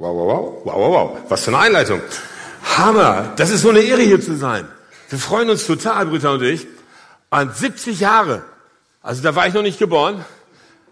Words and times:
Wow, 0.00 0.16
wow, 0.16 0.26
wow, 0.26 0.64
wow, 0.64 0.76
wow, 0.76 0.92
wow. 0.92 1.18
Was 1.28 1.44
für 1.44 1.50
eine 1.50 1.58
Einleitung. 1.58 2.00
Hammer. 2.78 3.34
Das 3.36 3.50
ist 3.50 3.60
so 3.60 3.68
eine 3.68 3.80
Ehre 3.80 4.00
hier 4.00 4.18
zu 4.18 4.34
sein. 4.34 4.66
Wir 5.10 5.18
freuen 5.18 5.50
uns 5.50 5.66
total, 5.66 6.06
Britta 6.06 6.30
und 6.32 6.42
ich. 6.42 6.66
An 7.28 7.52
70 7.52 8.00
Jahre. 8.00 8.42
Also 9.02 9.22
da 9.22 9.34
war 9.34 9.46
ich 9.46 9.52
noch 9.52 9.60
nicht 9.60 9.78
geboren. 9.78 10.24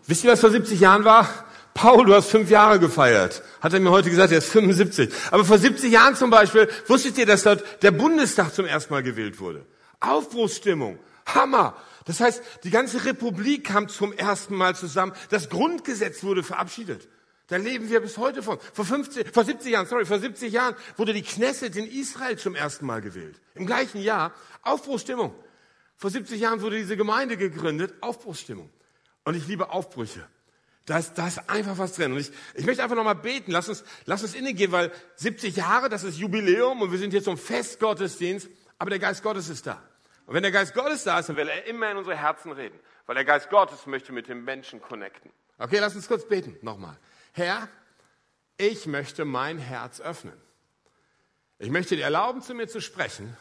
Wisst 0.07 0.25
ihr, 0.25 0.31
was 0.31 0.41
vor 0.41 0.51
70 0.51 0.79
Jahren 0.79 1.07
war? 1.07 1.27
Paul, 1.73 2.05
du 2.05 2.15
hast 2.15 2.29
fünf 2.29 2.51
Jahre 2.51 2.79
gefeiert. 2.79 3.43
Hat 3.63 3.73
er 3.73 3.81
mir 3.81 3.91
heute 3.91 4.11
gesagt, 4.11 4.31
er 4.31 4.39
ist 4.39 4.51
75. 4.51 5.11
Aber 5.31 5.47
vor 5.47 5.57
70 5.57 5.91
Jahren 5.91 6.15
zum 6.15 6.29
Beispiel, 6.29 6.69
wusstet 6.87 7.17
ihr, 7.17 7.25
dass 7.25 7.45
dort 7.45 7.65
der 7.81 7.93
Bundestag 7.93 8.53
zum 8.53 8.67
ersten 8.67 8.93
Mal 8.93 9.03
gewählt 9.03 9.41
wurde? 9.41 9.65
Aufbruchsstimmung. 10.01 10.99
Hammer. 11.25 11.75
Das 12.05 12.21
heißt, 12.21 12.43
die 12.63 12.71
ganze 12.71 13.07
Republik 13.07 13.69
kam 13.69 13.89
zum 13.89 14.13
ersten 14.13 14.55
Mal 14.55 14.77
zusammen. 14.77 15.13
Das 15.31 15.49
Grundgesetz 15.49 16.23
wurde 16.23 16.43
verabschiedet. 16.43 17.09
Da 17.49 17.57
leben 17.57 17.89
wir 17.89 18.01
bis 18.01 18.19
heute 18.19 18.43
von. 18.43 18.59
Vor, 18.61 18.85
50, 18.85 19.33
vor 19.33 19.45
70 19.45 19.73
Jahren, 19.73 19.87
sorry, 19.87 20.05
vor 20.05 20.19
70 20.19 20.53
Jahren 20.53 20.77
wurde 20.97 21.15
die 21.15 21.23
Knesset 21.23 21.75
in 21.77 21.87
Israel 21.87 22.37
zum 22.39 22.55
ersten 22.55 22.85
Mal 22.87 23.01
gewählt. 23.01 23.41
Im 23.55 23.67
gleichen 23.67 24.01
Jahr. 24.01 24.33
Aufbruchsstimmung. 24.63 25.35
Vor 25.97 26.11
70 26.11 26.41
Jahren 26.41 26.61
wurde 26.61 26.77
diese 26.77 26.97
Gemeinde 26.97 27.39
gegründet. 27.39 27.95
Aufbruchsstimmung. 28.03 28.71
Und 29.25 29.35
ich 29.35 29.49
liebe 29.49 29.71
Aufbrüche. 29.71 30.27
Da 30.85 30.99
ist, 30.99 31.15
da 31.15 31.27
ist 31.27 31.51
einfach 31.51 31.79
was 31.79 31.95
drin. 31.95 32.13
Und 32.13 32.19
ich, 32.19 32.31
ich 32.55 32.67
möchte 32.67 32.83
einfach 32.83 32.97
nochmal 32.97 33.15
beten. 33.15 33.51
Lass 33.51 33.69
uns, 33.71 33.83
lass 34.05 34.23
uns 34.23 34.35
innegehen, 34.35 34.71
weil 34.71 34.93
70 35.17 35.57
Jahre, 35.57 35.89
das 35.89 36.05
ist 36.05 36.19
Jubiläum 36.19 36.83
und 36.83 36.93
wir 36.93 36.99
sind 36.99 37.11
hier 37.11 37.23
zum 37.23 37.39
Festgottesdienst. 37.39 38.49
Aber 38.79 38.91
der 38.91 38.99
Geist 38.99 39.23
Gottes 39.23 39.49
ist 39.49 39.67
da. 39.67 39.83
Und 40.27 40.35
wenn 40.35 40.43
der 40.43 40.53
Geist 40.53 40.75
Gottes 40.75 41.05
da 41.05 41.19
ist, 41.19 41.31
dann 41.31 41.37
will 41.37 41.49
er 41.49 41.67
immer 41.67 41.91
in 41.91 41.97
unsere 41.97 42.17
Herzen 42.17 42.53
reden. 42.53 42.79
Weil 43.07 43.15
der 43.15 43.25
Geist 43.25 43.49
Gottes 43.49 43.87
möchte 43.87 44.13
mit 44.13 44.29
dem 44.29 44.45
Menschen 44.45 44.83
connecten. 44.83 45.31
Okay, 45.59 45.79
lass 45.79 45.97
uns 45.97 46.07
kurz 46.07 46.29
beten. 46.29 46.57
Nochmal. 46.61 46.99
Herr, 47.33 47.69
ich 48.57 48.87
möchte 48.87 49.25
mein 49.25 49.59
Herz 49.59 50.01
öffnen. 50.01 50.37
Ich 51.59 51.71
möchte 51.71 51.97
dir 51.97 52.05
erlauben, 52.05 52.43
zu 52.43 52.55
mir 52.55 52.69
zu 52.69 52.81
sprechen. 52.81 53.37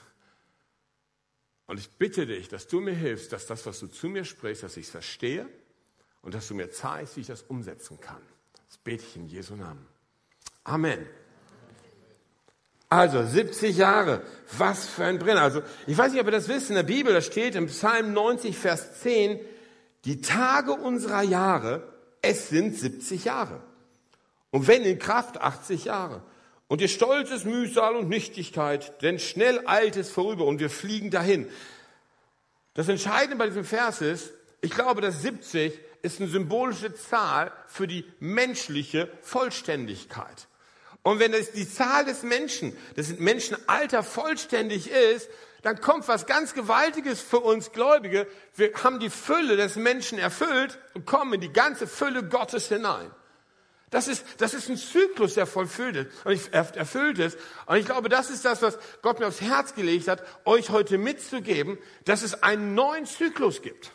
Und 1.68 1.80
ich 1.80 1.90
bitte 1.92 2.26
dich, 2.26 2.48
dass 2.48 2.68
du 2.68 2.80
mir 2.80 2.94
hilfst, 2.94 3.34
dass 3.34 3.46
das, 3.46 3.66
was 3.66 3.80
du 3.80 3.88
zu 3.88 4.08
mir 4.08 4.26
sprichst, 4.26 4.64
dass 4.64 4.78
ich 4.78 4.86
es 4.86 4.92
verstehe 4.92 5.48
und 6.22 6.34
dass 6.34 6.48
du 6.48 6.56
mir 6.56 6.72
zeigst, 6.72 7.18
wie 7.18 7.22
ich 7.22 7.28
das 7.28 7.44
umsetzen 7.44 8.00
kann. 8.00 8.22
Das 8.68 8.78
bete 8.78 9.04
ich 9.04 9.16
in 9.16 9.28
Jesu 9.28 9.56
Namen. 9.56 9.86
Amen. 10.64 11.06
Also 12.90 13.26
70 13.26 13.76
Jahre, 13.76 14.22
was 14.58 14.88
für 14.88 15.04
ein 15.04 15.20
Brenner. 15.20 15.42
Also 15.42 15.62
ich 15.88 15.98
weiß 15.98 16.14
nicht, 16.14 16.22
ob 16.22 16.28
ihr 16.28 16.32
das 16.32 16.48
wisst, 16.48 16.70
in 16.70 16.76
der 16.76 16.84
Bibel, 16.84 17.14
da 17.14 17.22
steht 17.22 17.56
im 17.56 17.68
Psalm 17.68 18.14
90, 18.14 18.58
Vers 18.58 19.02
10, 19.02 19.40
die 20.06 20.22
Tage 20.22 20.72
unserer 20.72 21.22
Jahre, 21.22 21.94
es 22.22 22.48
sind 22.48 22.78
70 22.78 23.26
Jahre. 23.26 23.62
Und 24.52 24.68
wenn 24.68 24.84
in 24.84 25.00
Kraft 25.00 25.42
80 25.42 25.86
Jahre. 25.86 26.22
Und 26.68 26.82
ihr 26.82 26.88
Stolz 26.88 27.32
ist 27.32 27.46
Mühsal 27.46 27.96
und 27.96 28.10
Nichtigkeit, 28.10 29.02
denn 29.02 29.20
schnell 29.20 29.66
eilt 29.68 29.96
es 29.96 30.12
vorüber 30.12 30.46
und 30.46 30.60
wir 30.60 30.70
fliegen 30.70 31.12
dahin. 31.12 31.48
Das 32.74 32.90
Entscheidende 32.90 33.38
bei 33.38 33.48
diesem 33.48 33.66
Vers 33.66 34.02
ist, 34.02 34.34
ich 34.62 34.72
glaube, 34.72 35.02
dass 35.02 35.22
70 35.22 35.80
ist 36.02 36.20
eine 36.20 36.30
symbolische 36.30 36.94
Zahl 36.94 37.52
für 37.68 37.88
die 37.88 38.06
menschliche 38.20 39.10
Vollständigkeit. 39.22 40.48
Und 41.04 41.20
wenn 41.20 41.34
es 41.34 41.54
die 41.54 41.70
Zahl 41.70 42.04
des 42.04 42.24
Menschen, 42.24 42.76
des 42.98 43.18
Menschenalter 43.18 44.04
vollständig 44.04 44.90
ist, 44.92 45.30
dann 45.62 45.80
kommt 45.80 46.08
was 46.08 46.26
ganz 46.26 46.54
Gewaltiges 46.54 47.22
für 47.22 47.40
uns 47.40 47.72
Gläubige. 47.72 48.28
Wir 48.56 48.74
haben 48.84 49.00
die 49.00 49.10
Fülle 49.10 49.58
des 49.58 49.76
Menschen 49.76 50.20
erfüllt 50.20 50.78
und 50.94 51.06
kommen 51.06 51.34
in 51.34 51.42
die 51.42 51.54
ganze 51.54 51.88
Fülle 51.88 52.24
Gottes 52.24 52.68
hinein. 52.68 53.10
Das 53.90 54.10
ist, 54.10 54.26
das 54.40 54.54
ist 54.54 54.70
ein 54.70 54.76
Zyklus, 54.76 55.36
der 55.36 55.46
vollfüllt 55.46 55.96
ist 55.96 56.26
und 56.26 56.54
erfüllt 56.54 57.20
ist. 57.20 57.38
Und 57.68 57.78
ich 57.78 57.86
glaube, 57.86 58.10
das 58.10 58.30
ist 58.30 58.44
das, 58.44 58.62
was 58.62 58.78
Gott 59.02 59.20
mir 59.20 59.28
aufs 59.28 59.40
Herz 59.40 59.76
gelegt 59.76 60.10
hat, 60.10 60.24
euch 60.44 60.72
heute 60.72 60.98
mitzugeben, 60.98 61.78
dass 62.04 62.22
es 62.22 62.44
einen 62.44 62.76
neuen 62.76 63.06
Zyklus 63.06 63.62
gibt. 63.62 63.94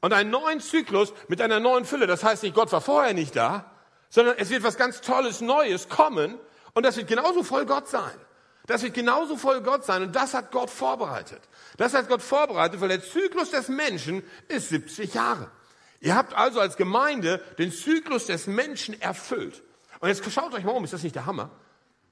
Und 0.00 0.14
einen 0.14 0.30
neuen 0.30 0.60
Zyklus 0.60 1.12
mit 1.28 1.42
einer 1.42 1.60
neuen 1.60 1.84
Fülle. 1.84 2.06
Das 2.06 2.24
heißt 2.24 2.42
nicht, 2.42 2.54
Gott 2.54 2.72
war 2.72 2.80
vorher 2.80 3.12
nicht 3.12 3.36
da, 3.36 3.70
sondern 4.08 4.36
es 4.38 4.48
wird 4.48 4.62
was 4.62 4.78
ganz 4.78 5.02
Tolles, 5.02 5.42
Neues 5.42 5.90
kommen 5.90 6.38
und 6.72 6.86
das 6.86 6.96
wird 6.96 7.08
genauso 7.08 7.42
voll 7.42 7.66
Gott 7.66 7.88
sein. 7.88 8.18
Das 8.66 8.82
wird 8.82 8.94
genauso 8.94 9.36
voll 9.36 9.60
Gott 9.60 9.84
sein 9.84 10.02
und 10.02 10.16
das 10.16 10.32
hat 10.32 10.50
Gott 10.50 10.70
vorbereitet. 10.70 11.42
Das 11.76 11.92
hat 11.92 12.08
Gott 12.08 12.22
vorbereitet, 12.22 12.80
weil 12.80 12.88
der 12.88 13.02
Zyklus 13.02 13.50
des 13.50 13.68
Menschen 13.68 14.22
ist 14.48 14.70
70 14.70 15.12
Jahre. 15.12 15.50
Ihr 16.00 16.16
habt 16.16 16.34
also 16.34 16.60
als 16.60 16.76
Gemeinde 16.76 17.42
den 17.58 17.70
Zyklus 17.70 18.26
des 18.26 18.46
Menschen 18.46 19.00
erfüllt. 19.00 19.62
Und 20.00 20.08
jetzt 20.08 20.28
schaut 20.32 20.54
euch 20.54 20.64
mal 20.64 20.72
um, 20.72 20.84
ist 20.84 20.94
das 20.94 21.02
nicht 21.02 21.14
der 21.14 21.26
Hammer? 21.26 21.50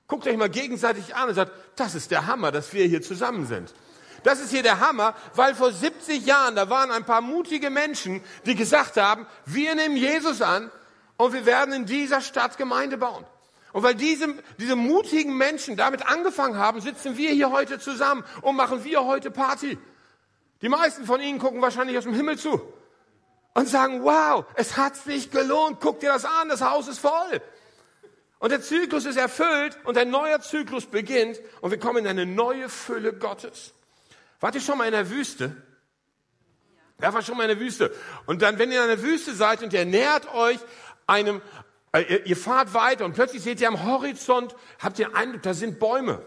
Guckt 0.06 0.26
euch 0.26 0.36
mal 0.36 0.50
gegenseitig 0.50 1.14
an 1.16 1.30
und 1.30 1.34
sagt, 1.34 1.52
das 1.76 1.94
ist 1.94 2.10
der 2.10 2.26
Hammer, 2.26 2.52
dass 2.52 2.72
wir 2.74 2.84
hier 2.84 3.02
zusammen 3.02 3.46
sind. 3.46 3.74
Das 4.24 4.40
ist 4.40 4.50
hier 4.50 4.62
der 4.62 4.80
Hammer, 4.80 5.14
weil 5.34 5.54
vor 5.54 5.72
70 5.72 6.26
Jahren, 6.26 6.54
da 6.54 6.68
waren 6.68 6.90
ein 6.90 7.04
paar 7.04 7.20
mutige 7.20 7.70
Menschen, 7.70 8.22
die 8.44 8.54
gesagt 8.54 8.96
haben, 8.96 9.26
wir 9.46 9.74
nehmen 9.74 9.96
Jesus 9.96 10.42
an 10.42 10.70
und 11.16 11.32
wir 11.32 11.46
werden 11.46 11.72
in 11.72 11.86
dieser 11.86 12.20
Stadt 12.20 12.58
Gemeinde 12.58 12.98
bauen. 12.98 13.24
Und 13.72 13.82
weil 13.82 13.94
diese, 13.94 14.34
diese 14.58 14.76
mutigen 14.76 15.36
Menschen 15.36 15.76
damit 15.76 16.06
angefangen 16.06 16.56
haben, 16.56 16.80
sitzen 16.80 17.16
wir 17.16 17.30
hier 17.30 17.50
heute 17.50 17.78
zusammen 17.78 18.24
und 18.42 18.56
machen 18.56 18.84
wir 18.84 19.04
heute 19.04 19.30
Party. 19.30 19.78
Die 20.62 20.68
meisten 20.68 21.04
von 21.04 21.20
ihnen 21.20 21.38
gucken 21.38 21.62
wahrscheinlich 21.62 21.96
aus 21.96 22.04
dem 22.04 22.14
Himmel 22.14 22.38
zu 22.38 22.60
und 23.58 23.68
sagen, 23.68 24.04
wow, 24.04 24.44
es 24.54 24.76
hat 24.76 24.94
sich 24.94 25.32
gelohnt, 25.32 25.78
guck 25.80 25.98
dir 25.98 26.12
das 26.12 26.24
an, 26.24 26.48
das 26.48 26.62
Haus 26.62 26.86
ist 26.86 27.00
voll. 27.00 27.42
Und 28.38 28.50
der 28.50 28.62
Zyklus 28.62 29.04
ist 29.04 29.16
erfüllt 29.16 29.76
und 29.82 29.98
ein 29.98 30.10
neuer 30.10 30.40
Zyklus 30.40 30.86
beginnt 30.86 31.40
und 31.60 31.72
wir 31.72 31.78
kommen 31.80 31.98
in 31.98 32.06
eine 32.06 32.24
neue 32.24 32.68
Fülle 32.68 33.12
Gottes. 33.12 33.74
Wart 34.38 34.54
ihr 34.54 34.60
schon 34.60 34.78
mal 34.78 34.84
in 34.84 34.92
der 34.92 35.10
Wüste? 35.10 35.56
Wer 36.98 37.12
war 37.12 37.20
schon 37.20 37.36
mal 37.36 37.50
in 37.50 37.58
der 37.58 37.58
Wüste? 37.58 37.92
Und 38.26 38.42
dann, 38.42 38.60
wenn 38.60 38.70
ihr 38.70 38.80
in 38.80 38.88
der 38.90 39.02
Wüste 39.02 39.34
seid 39.34 39.60
und 39.60 39.72
ihr 39.72 39.84
nähert 39.84 40.32
euch 40.32 40.60
einem, 41.08 41.42
äh, 41.90 42.02
ihr, 42.02 42.26
ihr 42.26 42.36
fahrt 42.36 42.74
weiter 42.74 43.04
und 43.04 43.14
plötzlich 43.14 43.42
seht 43.42 43.60
ihr 43.60 43.66
am 43.66 43.84
Horizont, 43.84 44.54
habt 44.78 45.00
ihr 45.00 45.16
Eindruck, 45.16 45.42
da 45.42 45.52
sind 45.52 45.80
Bäume. 45.80 46.24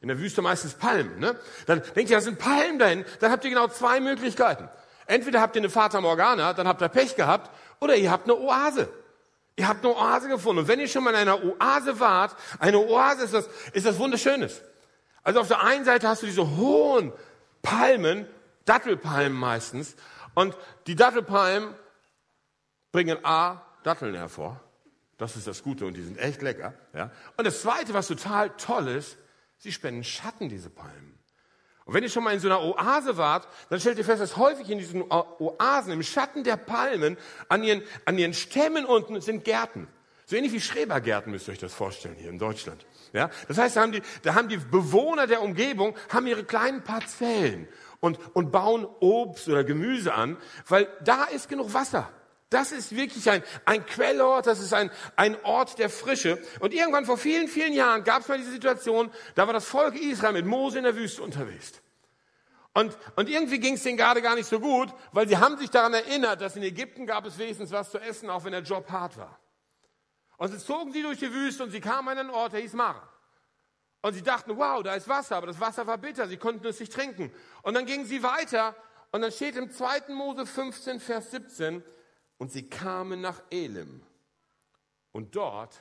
In 0.00 0.06
der 0.06 0.20
Wüste 0.20 0.42
meistens 0.42 0.74
Palmen. 0.74 1.18
Ne? 1.18 1.36
Dann 1.66 1.82
denkt 1.96 2.08
ihr, 2.10 2.18
da 2.18 2.20
sind 2.20 2.38
Palmen 2.38 2.78
dahin. 2.78 3.04
Dann 3.18 3.32
habt 3.32 3.42
ihr 3.42 3.50
genau 3.50 3.66
zwei 3.66 3.98
Möglichkeiten. 3.98 4.68
Entweder 5.06 5.40
habt 5.40 5.56
ihr 5.56 5.62
eine 5.62 5.70
Fata 5.70 6.00
Morgana, 6.00 6.52
dann 6.52 6.68
habt 6.68 6.82
ihr 6.82 6.88
Pech 6.88 7.16
gehabt, 7.16 7.50
oder 7.80 7.96
ihr 7.96 8.10
habt 8.10 8.24
eine 8.24 8.38
Oase. 8.38 8.88
Ihr 9.56 9.68
habt 9.68 9.84
eine 9.84 9.94
Oase 9.94 10.28
gefunden. 10.28 10.60
Und 10.60 10.68
wenn 10.68 10.80
ihr 10.80 10.88
schon 10.88 11.04
mal 11.04 11.10
in 11.10 11.16
einer 11.16 11.42
Oase 11.42 12.00
wart, 12.00 12.36
eine 12.58 12.78
Oase 12.78 13.24
ist 13.24 13.34
das, 13.34 13.48
ist 13.72 13.86
das 13.86 13.98
Wunderschönes. 13.98 14.62
Also 15.22 15.40
auf 15.40 15.48
der 15.48 15.62
einen 15.62 15.84
Seite 15.84 16.08
hast 16.08 16.22
du 16.22 16.26
diese 16.26 16.56
hohen 16.56 17.12
Palmen, 17.62 18.26
Dattelpalmen 18.64 19.38
meistens, 19.38 19.96
und 20.34 20.56
die 20.86 20.96
Dattelpalmen 20.96 21.74
bringen 22.90 23.18
A, 23.24 23.62
Datteln 23.82 24.14
hervor. 24.14 24.60
Das 25.18 25.36
ist 25.36 25.46
das 25.46 25.62
Gute 25.62 25.86
und 25.86 25.94
die 25.94 26.02
sind 26.02 26.18
echt 26.18 26.42
lecker. 26.42 26.74
Ja? 26.94 27.10
Und 27.36 27.46
das 27.46 27.62
Zweite, 27.62 27.94
was 27.94 28.08
total 28.08 28.50
toll 28.56 28.88
ist, 28.88 29.18
sie 29.58 29.70
spenden 29.70 30.04
Schatten, 30.04 30.48
diese 30.48 30.70
Palmen. 30.70 31.11
Und 31.92 31.96
wenn 31.96 32.04
ihr 32.04 32.08
schon 32.08 32.24
mal 32.24 32.32
in 32.32 32.40
so 32.40 32.48
einer 32.48 32.62
Oase 32.62 33.18
wart, 33.18 33.46
dann 33.68 33.78
stellt 33.78 33.98
ihr 33.98 34.04
fest, 34.06 34.22
dass 34.22 34.38
häufig 34.38 34.70
in 34.70 34.78
diesen 34.78 35.02
Oasen, 35.02 35.92
im 35.92 36.02
Schatten 36.02 36.42
der 36.42 36.56
Palmen, 36.56 37.18
an 37.50 37.62
ihren, 37.62 37.82
an 38.06 38.16
ihren 38.16 38.32
Stämmen 38.32 38.86
unten 38.86 39.20
sind 39.20 39.44
Gärten. 39.44 39.88
So 40.24 40.34
ähnlich 40.34 40.54
wie 40.54 40.60
Schrebergärten 40.62 41.30
müsst 41.30 41.48
ihr 41.48 41.52
euch 41.52 41.58
das 41.58 41.74
vorstellen 41.74 42.16
hier 42.18 42.30
in 42.30 42.38
Deutschland. 42.38 42.86
Ja? 43.12 43.28
Das 43.46 43.58
heißt, 43.58 43.76
da 43.76 43.82
haben, 43.82 43.92
die, 43.92 44.00
da 44.22 44.34
haben 44.34 44.48
die 44.48 44.56
Bewohner 44.56 45.26
der 45.26 45.42
Umgebung 45.42 45.94
haben 46.08 46.26
ihre 46.26 46.44
kleinen 46.44 46.82
Parzellen 46.82 47.68
und, 48.00 48.18
und 48.32 48.50
bauen 48.52 48.86
Obst 49.00 49.46
oder 49.48 49.62
Gemüse 49.62 50.14
an, 50.14 50.38
weil 50.68 50.88
da 51.04 51.24
ist 51.24 51.50
genug 51.50 51.74
Wasser. 51.74 52.08
Das 52.48 52.72
ist 52.72 52.96
wirklich 52.96 53.28
ein, 53.28 53.42
ein 53.66 53.84
Quellort, 53.84 54.46
das 54.46 54.60
ist 54.60 54.72
ein, 54.72 54.90
ein 55.16 55.36
Ort 55.44 55.78
der 55.78 55.90
Frische. 55.90 56.38
Und 56.60 56.72
irgendwann 56.72 57.04
vor 57.04 57.18
vielen, 57.18 57.48
vielen 57.48 57.74
Jahren 57.74 58.02
gab 58.02 58.22
es 58.22 58.28
mal 58.28 58.38
diese 58.38 58.52
Situation, 58.52 59.10
da 59.34 59.46
war 59.46 59.52
das 59.52 59.66
Volk 59.66 59.94
Israel 59.94 60.32
mit 60.32 60.46
Mose 60.46 60.78
in 60.78 60.84
der 60.84 60.96
Wüste 60.96 61.22
unterwegs. 61.22 61.81
Und, 62.74 62.96
und 63.16 63.28
irgendwie 63.28 63.58
ging 63.60 63.74
es 63.74 63.82
denen 63.82 63.98
gerade 63.98 64.22
gar 64.22 64.34
nicht 64.34 64.48
so 64.48 64.58
gut, 64.58 64.92
weil 65.12 65.28
sie 65.28 65.36
haben 65.36 65.58
sich 65.58 65.70
daran 65.70 65.92
erinnert, 65.92 66.40
dass 66.40 66.56
in 66.56 66.62
Ägypten 66.62 67.06
gab 67.06 67.26
es 67.26 67.36
wenigstens 67.36 67.70
was 67.70 67.90
zu 67.90 67.98
essen, 67.98 68.30
auch 68.30 68.44
wenn 68.44 68.52
der 68.52 68.62
Job 68.62 68.90
hart 68.90 69.18
war. 69.18 69.38
Und 70.38 70.50
sie 70.50 70.58
zogen 70.58 70.92
sie 70.92 71.02
durch 71.02 71.18
die 71.18 71.32
Wüste 71.32 71.62
und 71.64 71.70
sie 71.70 71.80
kamen 71.80 72.08
an 72.08 72.18
einen 72.18 72.30
Ort, 72.30 72.54
der 72.54 72.60
hieß 72.60 72.72
Mara. 72.72 73.08
Und 74.00 74.14
sie 74.14 74.22
dachten, 74.22 74.56
wow, 74.56 74.82
da 74.82 74.94
ist 74.94 75.06
Wasser, 75.06 75.36
aber 75.36 75.46
das 75.46 75.60
Wasser 75.60 75.86
war 75.86 75.98
bitter, 75.98 76.26
sie 76.26 76.38
konnten 76.38 76.66
es 76.66 76.80
nicht 76.80 76.92
trinken. 76.92 77.32
Und 77.62 77.74
dann 77.74 77.86
gingen 77.86 78.06
sie 78.06 78.22
weiter 78.22 78.74
und 79.12 79.20
dann 79.20 79.30
steht 79.30 79.54
im 79.56 79.70
2. 79.70 80.08
Mose 80.08 80.46
15, 80.46 80.98
Vers 80.98 81.30
17, 81.30 81.84
und 82.38 82.50
sie 82.50 82.68
kamen 82.68 83.20
nach 83.20 83.42
Elim. 83.50 84.02
Und 85.12 85.36
dort 85.36 85.78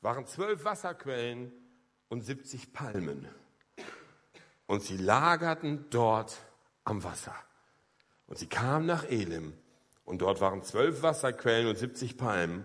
waren 0.00 0.26
zwölf 0.26 0.64
Wasserquellen 0.64 1.52
und 2.08 2.22
70 2.22 2.72
Palmen. 2.72 3.26
Und 4.66 4.82
sie 4.82 4.96
lagerten 4.96 5.86
dort 5.90 6.36
am 6.84 7.04
Wasser. 7.04 7.34
Und 8.26 8.38
sie 8.38 8.46
kamen 8.46 8.86
nach 8.86 9.04
Elim. 9.04 9.54
Und 10.04 10.22
dort 10.22 10.40
waren 10.40 10.62
zwölf 10.62 11.02
Wasserquellen 11.02 11.68
und 11.68 11.76
70 11.78 12.16
Palmen. 12.16 12.64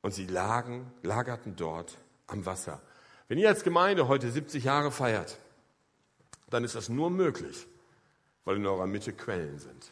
und 0.00 0.14
sie 0.14 0.26
lagen, 0.26 0.92
lagerten 1.02 1.56
dort 1.56 1.98
am 2.28 2.46
Wasser. 2.46 2.80
Wenn 3.26 3.38
ihr 3.38 3.48
als 3.48 3.64
Gemeinde 3.64 4.08
heute 4.08 4.30
70 4.30 4.64
Jahre 4.64 4.90
feiert, 4.90 5.38
dann 6.50 6.64
ist 6.64 6.74
das 6.74 6.88
nur 6.88 7.10
möglich, 7.10 7.66
weil 8.44 8.56
in 8.56 8.66
eurer 8.66 8.86
Mitte 8.86 9.12
Quellen 9.12 9.58
sind. 9.58 9.90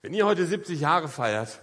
Wenn 0.00 0.14
ihr 0.14 0.26
heute 0.26 0.46
70 0.46 0.80
Jahre 0.80 1.08
feiert 1.08 1.60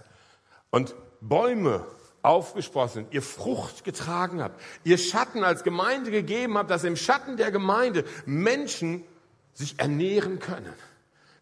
und 0.70 0.94
Bäume 1.20 1.86
aufgesprossen, 2.22 3.06
ihr 3.10 3.22
Frucht 3.22 3.84
getragen 3.84 4.42
habt, 4.42 4.60
ihr 4.84 4.98
Schatten 4.98 5.44
als 5.44 5.64
Gemeinde 5.64 6.10
gegeben 6.10 6.58
habt, 6.58 6.70
dass 6.70 6.84
im 6.84 6.96
Schatten 6.96 7.36
der 7.36 7.50
Gemeinde 7.50 8.04
Menschen 8.26 9.04
sich 9.54 9.78
ernähren 9.78 10.38
können, 10.38 10.72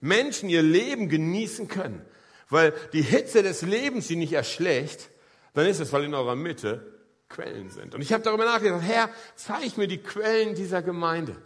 Menschen 0.00 0.48
ihr 0.48 0.62
Leben 0.62 1.08
genießen 1.08 1.68
können, 1.68 2.04
weil 2.48 2.72
die 2.92 3.02
Hitze 3.02 3.42
des 3.42 3.62
Lebens 3.62 4.08
sie 4.08 4.16
nicht 4.16 4.32
erschlägt, 4.32 5.10
dann 5.54 5.66
ist 5.66 5.80
es, 5.80 5.92
weil 5.92 6.04
in 6.04 6.14
eurer 6.14 6.36
Mitte 6.36 6.98
Quellen 7.28 7.70
sind. 7.70 7.94
Und 7.94 8.00
ich 8.00 8.12
habe 8.12 8.22
darüber 8.22 8.44
nachgedacht, 8.44 8.82
Herr, 8.82 9.10
zeig 9.34 9.76
mir 9.76 9.86
die 9.86 9.98
Quellen 9.98 10.54
dieser 10.54 10.82
Gemeinde. 10.82 11.36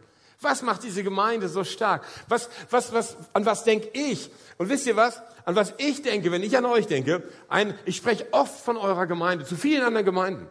Was 0.43 0.63
macht 0.63 0.83
diese 0.83 1.03
Gemeinde 1.03 1.49
so 1.49 1.65
stark? 1.65 2.05
Was, 2.29 2.51
was, 2.71 2.93
was, 2.93 3.17
an 3.33 3.47
was 3.47 3.65
denke 3.65 3.89
ich? 3.93 4.31
Und 4.59 4.69
wisst 4.69 4.87
ihr 4.87 4.97
was? 4.97 5.23
An 5.45 5.57
was 5.57 5.75
ich 5.79 6.03
denke, 6.03 6.31
wenn 6.31 6.43
ich 6.43 6.57
an 6.57 6.67
euch 6.67 6.87
denke? 6.87 7.23
Ein, 7.49 7.75
ich 7.85 7.97
spreche 7.97 8.27
oft 8.33 8.61
von 8.61 8.77
eurer 8.77 9.07
Gemeinde, 9.07 9.45
zu 9.45 9.57
vielen 9.57 9.83
anderen 9.83 10.05
Gemeinden. 10.05 10.49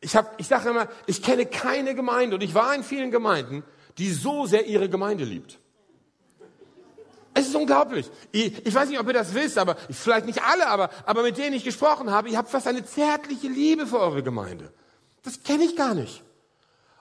Ich, 0.00 0.16
ich 0.38 0.46
sage 0.46 0.70
immer, 0.70 0.88
ich 1.06 1.22
kenne 1.22 1.46
keine 1.46 1.94
Gemeinde 1.94 2.36
und 2.36 2.42
ich 2.42 2.54
war 2.54 2.74
in 2.74 2.84
vielen 2.84 3.10
Gemeinden, 3.10 3.64
die 3.98 4.10
so 4.10 4.46
sehr 4.46 4.66
ihre 4.66 4.88
Gemeinde 4.88 5.24
liebt. 5.24 5.58
Es 7.34 7.46
ist 7.46 7.54
unglaublich. 7.54 8.10
Ich, 8.32 8.66
ich, 8.66 8.74
weiß 8.74 8.88
nicht, 8.88 8.98
ob 8.98 9.06
ihr 9.06 9.12
das 9.12 9.34
wisst, 9.34 9.58
aber 9.58 9.76
vielleicht 9.90 10.26
nicht 10.26 10.42
alle, 10.42 10.66
aber, 10.66 10.90
aber 11.06 11.22
mit 11.22 11.38
denen 11.38 11.54
ich 11.54 11.64
gesprochen 11.64 12.10
habe, 12.10 12.28
ihr 12.28 12.38
habt 12.38 12.48
fast 12.50 12.66
eine 12.66 12.84
zärtliche 12.84 13.48
Liebe 13.48 13.86
für 13.86 14.00
eure 14.00 14.22
Gemeinde. 14.22 14.72
Das 15.22 15.42
kenne 15.42 15.64
ich 15.64 15.76
gar 15.76 15.94
nicht. 15.94 16.24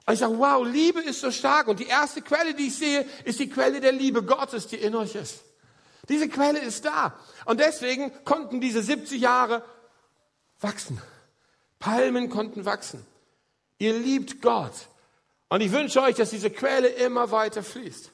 Und 0.08 0.14
ich 0.14 0.20
sage, 0.22 0.40
wow, 0.40 0.66
Liebe 0.66 1.02
ist 1.02 1.20
so 1.20 1.32
stark. 1.32 1.68
Und 1.68 1.82
die 1.82 1.88
erste 1.88 2.22
Quelle, 2.22 2.54
die 2.54 2.68
ich 2.68 2.78
sehe, 2.78 3.06
ist 3.26 3.40
die 3.42 3.50
Quelle 3.50 3.82
der 3.82 3.92
Liebe 3.92 4.24
Gottes, 4.24 4.66
die 4.68 4.78
in 4.78 4.96
euch 4.96 5.16
ist. 5.16 5.44
Diese 6.08 6.30
Quelle 6.30 6.60
ist 6.60 6.86
da. 6.86 7.20
Und 7.44 7.60
deswegen 7.60 8.12
konnten 8.24 8.62
diese 8.62 8.82
70 8.82 9.20
Jahre 9.20 9.66
wachsen. 10.62 11.02
Palmen 11.78 12.30
konnten 12.30 12.64
wachsen. 12.64 13.06
Ihr 13.80 14.00
liebt 14.00 14.42
Gott. 14.42 14.72
Und 15.50 15.60
ich 15.60 15.74
wünsche 15.74 16.02
euch, 16.02 16.16
dass 16.16 16.30
diese 16.30 16.52
Quelle 16.52 16.88
immer 16.88 17.32
weiter 17.32 17.62
fließt. 17.62 18.10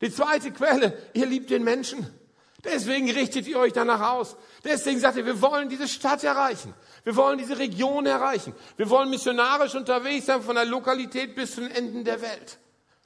Die 0.00 0.12
zweite 0.12 0.50
Quelle, 0.50 0.98
ihr 1.14 1.26
liebt 1.26 1.50
den 1.50 1.62
Menschen. 1.62 2.12
Deswegen 2.66 3.10
richtet 3.10 3.46
ihr 3.46 3.58
euch 3.58 3.72
danach 3.72 4.12
aus. 4.12 4.36
Deswegen 4.64 4.98
sagt 4.98 5.16
ihr, 5.16 5.24
wir 5.24 5.40
wollen 5.40 5.68
diese 5.68 5.86
Stadt 5.86 6.24
erreichen. 6.24 6.74
Wir 7.04 7.14
wollen 7.14 7.38
diese 7.38 7.58
Region 7.58 8.06
erreichen. 8.06 8.54
Wir 8.76 8.90
wollen 8.90 9.08
missionarisch 9.08 9.76
unterwegs 9.76 10.26
sein 10.26 10.42
von 10.42 10.56
der 10.56 10.64
Lokalität 10.64 11.36
bis 11.36 11.54
zu 11.54 11.60
den 11.60 11.70
Enden 11.70 12.04
der 12.04 12.20
Welt. 12.20 12.58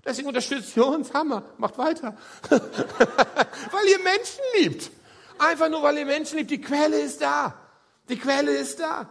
Deswegen 0.05 0.29
unterstützt 0.29 0.75
ihr 0.77 0.87
uns. 0.87 1.13
Hammer. 1.13 1.43
Macht 1.59 1.77
weiter. 1.77 2.17
weil 2.49 3.87
ihr 3.89 3.99
Menschen 3.99 4.41
liebt. 4.59 4.91
Einfach 5.39 5.69
nur, 5.69 5.83
weil 5.83 5.99
ihr 5.99 6.07
Menschen 6.07 6.39
liebt. 6.39 6.51
Die 6.51 6.61
Quelle 6.61 6.99
ist 6.99 7.21
da. 7.21 7.55
Die 8.09 8.19
Quelle 8.19 8.57
ist 8.57 8.81
da. 8.81 9.11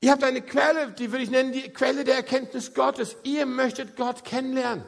Ihr 0.00 0.12
habt 0.12 0.24
eine 0.24 0.40
Quelle, 0.40 0.92
die 0.92 1.12
würde 1.12 1.24
ich 1.24 1.30
nennen, 1.30 1.52
die 1.52 1.70
Quelle 1.74 2.04
der 2.04 2.14
Erkenntnis 2.14 2.72
Gottes. 2.72 3.16
Ihr 3.22 3.44
möchtet 3.44 3.96
Gott 3.96 4.24
kennenlernen. 4.24 4.82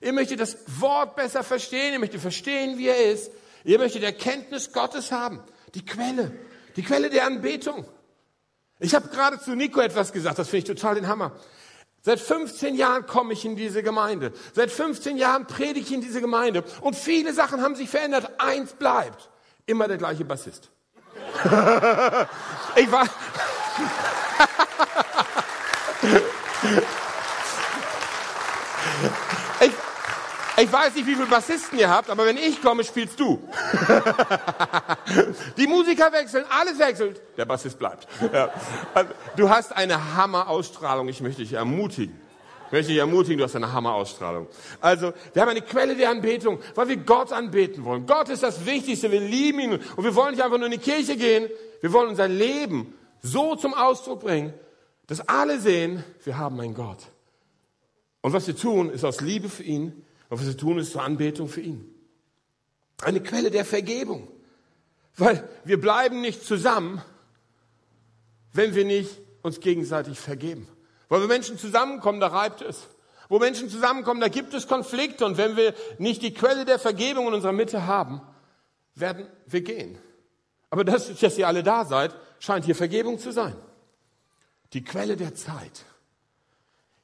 Ihr 0.00 0.12
möchtet 0.12 0.40
das 0.40 0.56
Wort 0.80 1.14
besser 1.14 1.44
verstehen. 1.44 1.92
Ihr 1.92 1.98
möchtet 2.00 2.20
verstehen, 2.20 2.76
wie 2.78 2.88
er 2.88 3.12
ist. 3.12 3.30
Ihr 3.66 3.78
möchtet 3.78 4.02
Erkenntnis 4.04 4.72
Gottes 4.72 5.10
haben. 5.10 5.42
Die 5.74 5.84
Quelle. 5.84 6.30
Die 6.76 6.82
Quelle 6.82 7.10
der 7.10 7.26
Anbetung. 7.26 7.84
Ich 8.78 8.94
habe 8.94 9.08
gerade 9.08 9.40
zu 9.40 9.56
Nico 9.56 9.80
etwas 9.80 10.12
gesagt, 10.12 10.38
das 10.38 10.48
finde 10.48 10.58
ich 10.58 10.64
total 10.64 10.94
den 10.94 11.08
Hammer. 11.08 11.32
Seit 12.00 12.20
15 12.20 12.76
Jahren 12.76 13.06
komme 13.06 13.32
ich 13.32 13.44
in 13.44 13.56
diese 13.56 13.82
Gemeinde. 13.82 14.32
Seit 14.54 14.70
15 14.70 15.16
Jahren 15.16 15.48
predige 15.48 15.84
ich 15.84 15.92
in 15.92 16.00
diese 16.00 16.20
Gemeinde. 16.20 16.62
Und 16.80 16.94
viele 16.94 17.34
Sachen 17.34 17.60
haben 17.60 17.74
sich 17.74 17.90
verändert. 17.90 18.30
Eins 18.38 18.74
bleibt. 18.74 19.30
Immer 19.66 19.88
der 19.88 19.96
gleiche 19.96 20.24
Bassist. 20.24 20.70
ich 22.76 22.92
war... 22.92 23.08
ich, 29.60 29.72
ich 30.66 30.72
weiß 30.72 30.94
nicht, 30.96 31.06
wie 31.06 31.14
viele 31.14 31.26
Bassisten 31.26 31.78
ihr 31.78 31.88
habt, 31.88 32.10
aber 32.10 32.26
wenn 32.26 32.36
ich 32.36 32.60
komme, 32.60 32.82
spielst 32.82 33.20
du. 33.20 33.38
Die 35.56 35.66
Musiker 35.66 36.12
wechseln, 36.12 36.44
alles 36.50 36.78
wechselt, 36.78 37.20
der 37.36 37.44
Bassist 37.44 37.78
bleibt. 37.78 38.08
Ja. 38.32 38.50
Also, 38.92 39.12
du 39.36 39.48
hast 39.48 39.74
eine 39.74 40.16
Hammer-Ausstrahlung, 40.16 41.08
ich 41.08 41.20
möchte 41.20 41.42
dich 41.42 41.52
ermutigen. 41.52 42.20
Ich 42.66 42.72
möchte 42.72 42.88
dich 42.88 42.98
ermutigen, 42.98 43.38
du 43.38 43.44
hast 43.44 43.54
eine 43.54 43.72
Hammer-Ausstrahlung. 43.72 44.48
Also, 44.80 45.12
wir 45.32 45.42
haben 45.42 45.50
eine 45.50 45.62
Quelle 45.62 45.94
der 45.94 46.10
Anbetung, 46.10 46.58
weil 46.74 46.88
wir 46.88 46.96
Gott 46.96 47.32
anbeten 47.32 47.84
wollen. 47.84 48.04
Gott 48.04 48.28
ist 48.28 48.42
das 48.42 48.66
Wichtigste, 48.66 49.12
wir 49.12 49.20
lieben 49.20 49.60
ihn 49.60 49.80
und 49.94 50.04
wir 50.04 50.14
wollen 50.16 50.32
nicht 50.32 50.42
einfach 50.42 50.58
nur 50.58 50.66
in 50.66 50.72
die 50.72 50.78
Kirche 50.78 51.16
gehen, 51.16 51.48
wir 51.80 51.92
wollen 51.92 52.08
unser 52.08 52.26
Leben 52.26 52.92
so 53.22 53.54
zum 53.54 53.72
Ausdruck 53.72 54.20
bringen, 54.20 54.52
dass 55.06 55.28
alle 55.28 55.60
sehen, 55.60 56.02
wir 56.24 56.38
haben 56.38 56.58
einen 56.58 56.74
Gott. 56.74 56.98
Und 58.20 58.32
was 58.32 58.48
wir 58.48 58.56
tun, 58.56 58.90
ist 58.90 59.04
aus 59.04 59.20
Liebe 59.20 59.48
für 59.48 59.62
ihn 59.62 60.02
und 60.28 60.40
was 60.40 60.46
wir 60.46 60.56
tun, 60.56 60.78
ist 60.78 60.92
zur 60.92 61.02
Anbetung 61.02 61.48
für 61.48 61.60
ihn. 61.60 61.92
Eine 63.02 63.22
Quelle 63.22 63.50
der 63.50 63.64
Vergebung. 63.64 64.28
Weil 65.16 65.48
wir 65.64 65.80
bleiben 65.80 66.20
nicht 66.20 66.44
zusammen, 66.44 67.00
wenn 68.52 68.74
wir 68.74 68.84
nicht 68.84 69.10
uns 69.42 69.60
gegenseitig 69.60 70.18
vergeben. 70.18 70.68
Weil 71.08 71.20
wir 71.20 71.28
Menschen 71.28 71.58
zusammenkommen, 71.58 72.20
da 72.20 72.28
reibt 72.28 72.62
es. 72.62 72.88
Wo 73.28 73.38
Menschen 73.38 73.68
zusammenkommen, 73.68 74.20
da 74.20 74.28
gibt 74.28 74.54
es 74.54 74.66
Konflikte. 74.66 75.24
Und 75.24 75.36
wenn 75.36 75.56
wir 75.56 75.74
nicht 75.98 76.22
die 76.22 76.34
Quelle 76.34 76.64
der 76.64 76.78
Vergebung 76.78 77.28
in 77.28 77.34
unserer 77.34 77.52
Mitte 77.52 77.86
haben, 77.86 78.20
werden 78.94 79.26
wir 79.46 79.60
gehen. 79.62 79.98
Aber 80.70 80.84
das, 80.84 81.14
dass 81.18 81.38
ihr 81.38 81.46
alle 81.46 81.62
da 81.62 81.84
seid, 81.84 82.14
scheint 82.38 82.64
hier 82.64 82.74
Vergebung 82.74 83.18
zu 83.18 83.32
sein. 83.32 83.56
Die 84.72 84.84
Quelle 84.84 85.16
der 85.16 85.34
Zeit. 85.34 85.84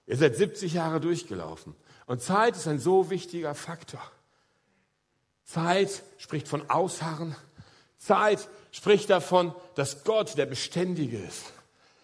Ihr 0.07 0.17
seid 0.17 0.37
70 0.37 0.75
Jahre 0.75 1.01
durchgelaufen. 1.01 1.75
Und 2.07 2.23
Zeit 2.23 2.57
ist 2.57 2.69
ein 2.69 2.79
so 2.79 3.11
wichtiger 3.11 3.55
Faktor. 3.55 4.03
Zeit 5.45 6.03
spricht 6.19 6.49
von 6.49 6.69
Ausharren. 6.71 7.37
Zeit 7.99 8.49
spricht 8.71 9.11
davon, 9.11 9.55
dass 9.75 10.05
Gott 10.05 10.37
der 10.37 10.47
Beständige 10.47 11.19
ist. 11.19 11.53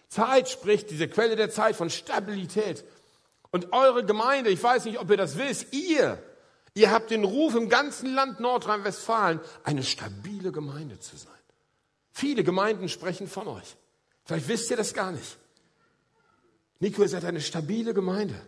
Zeit 0.07 0.49
spricht, 0.49 0.89
diese 0.89 1.07
Quelle 1.07 1.35
der 1.35 1.49
Zeit, 1.49 1.75
von 1.75 1.89
Stabilität. 1.89 2.83
Und 3.51 3.73
eure 3.73 4.05
Gemeinde, 4.05 4.49
ich 4.49 4.61
weiß 4.61 4.85
nicht, 4.85 4.99
ob 4.99 5.09
ihr 5.09 5.17
das 5.17 5.37
wisst, 5.37 5.73
ihr, 5.73 6.21
ihr 6.73 6.91
habt 6.91 7.11
den 7.11 7.23
Ruf 7.23 7.55
im 7.55 7.69
ganzen 7.69 8.13
Land 8.13 8.39
Nordrhein-Westfalen, 8.39 9.39
eine 9.63 9.83
stabile 9.83 10.51
Gemeinde 10.51 10.99
zu 10.99 11.17
sein. 11.17 11.33
Viele 12.11 12.43
Gemeinden 12.43 12.89
sprechen 12.89 13.27
von 13.27 13.47
euch. 13.47 13.75
Vielleicht 14.25 14.47
wisst 14.47 14.69
ihr 14.69 14.77
das 14.77 14.93
gar 14.93 15.11
nicht. 15.11 15.37
Nico, 16.79 17.01
ihr 17.01 17.09
seid 17.09 17.25
eine 17.25 17.41
stabile 17.41 17.93
Gemeinde. 17.93 18.39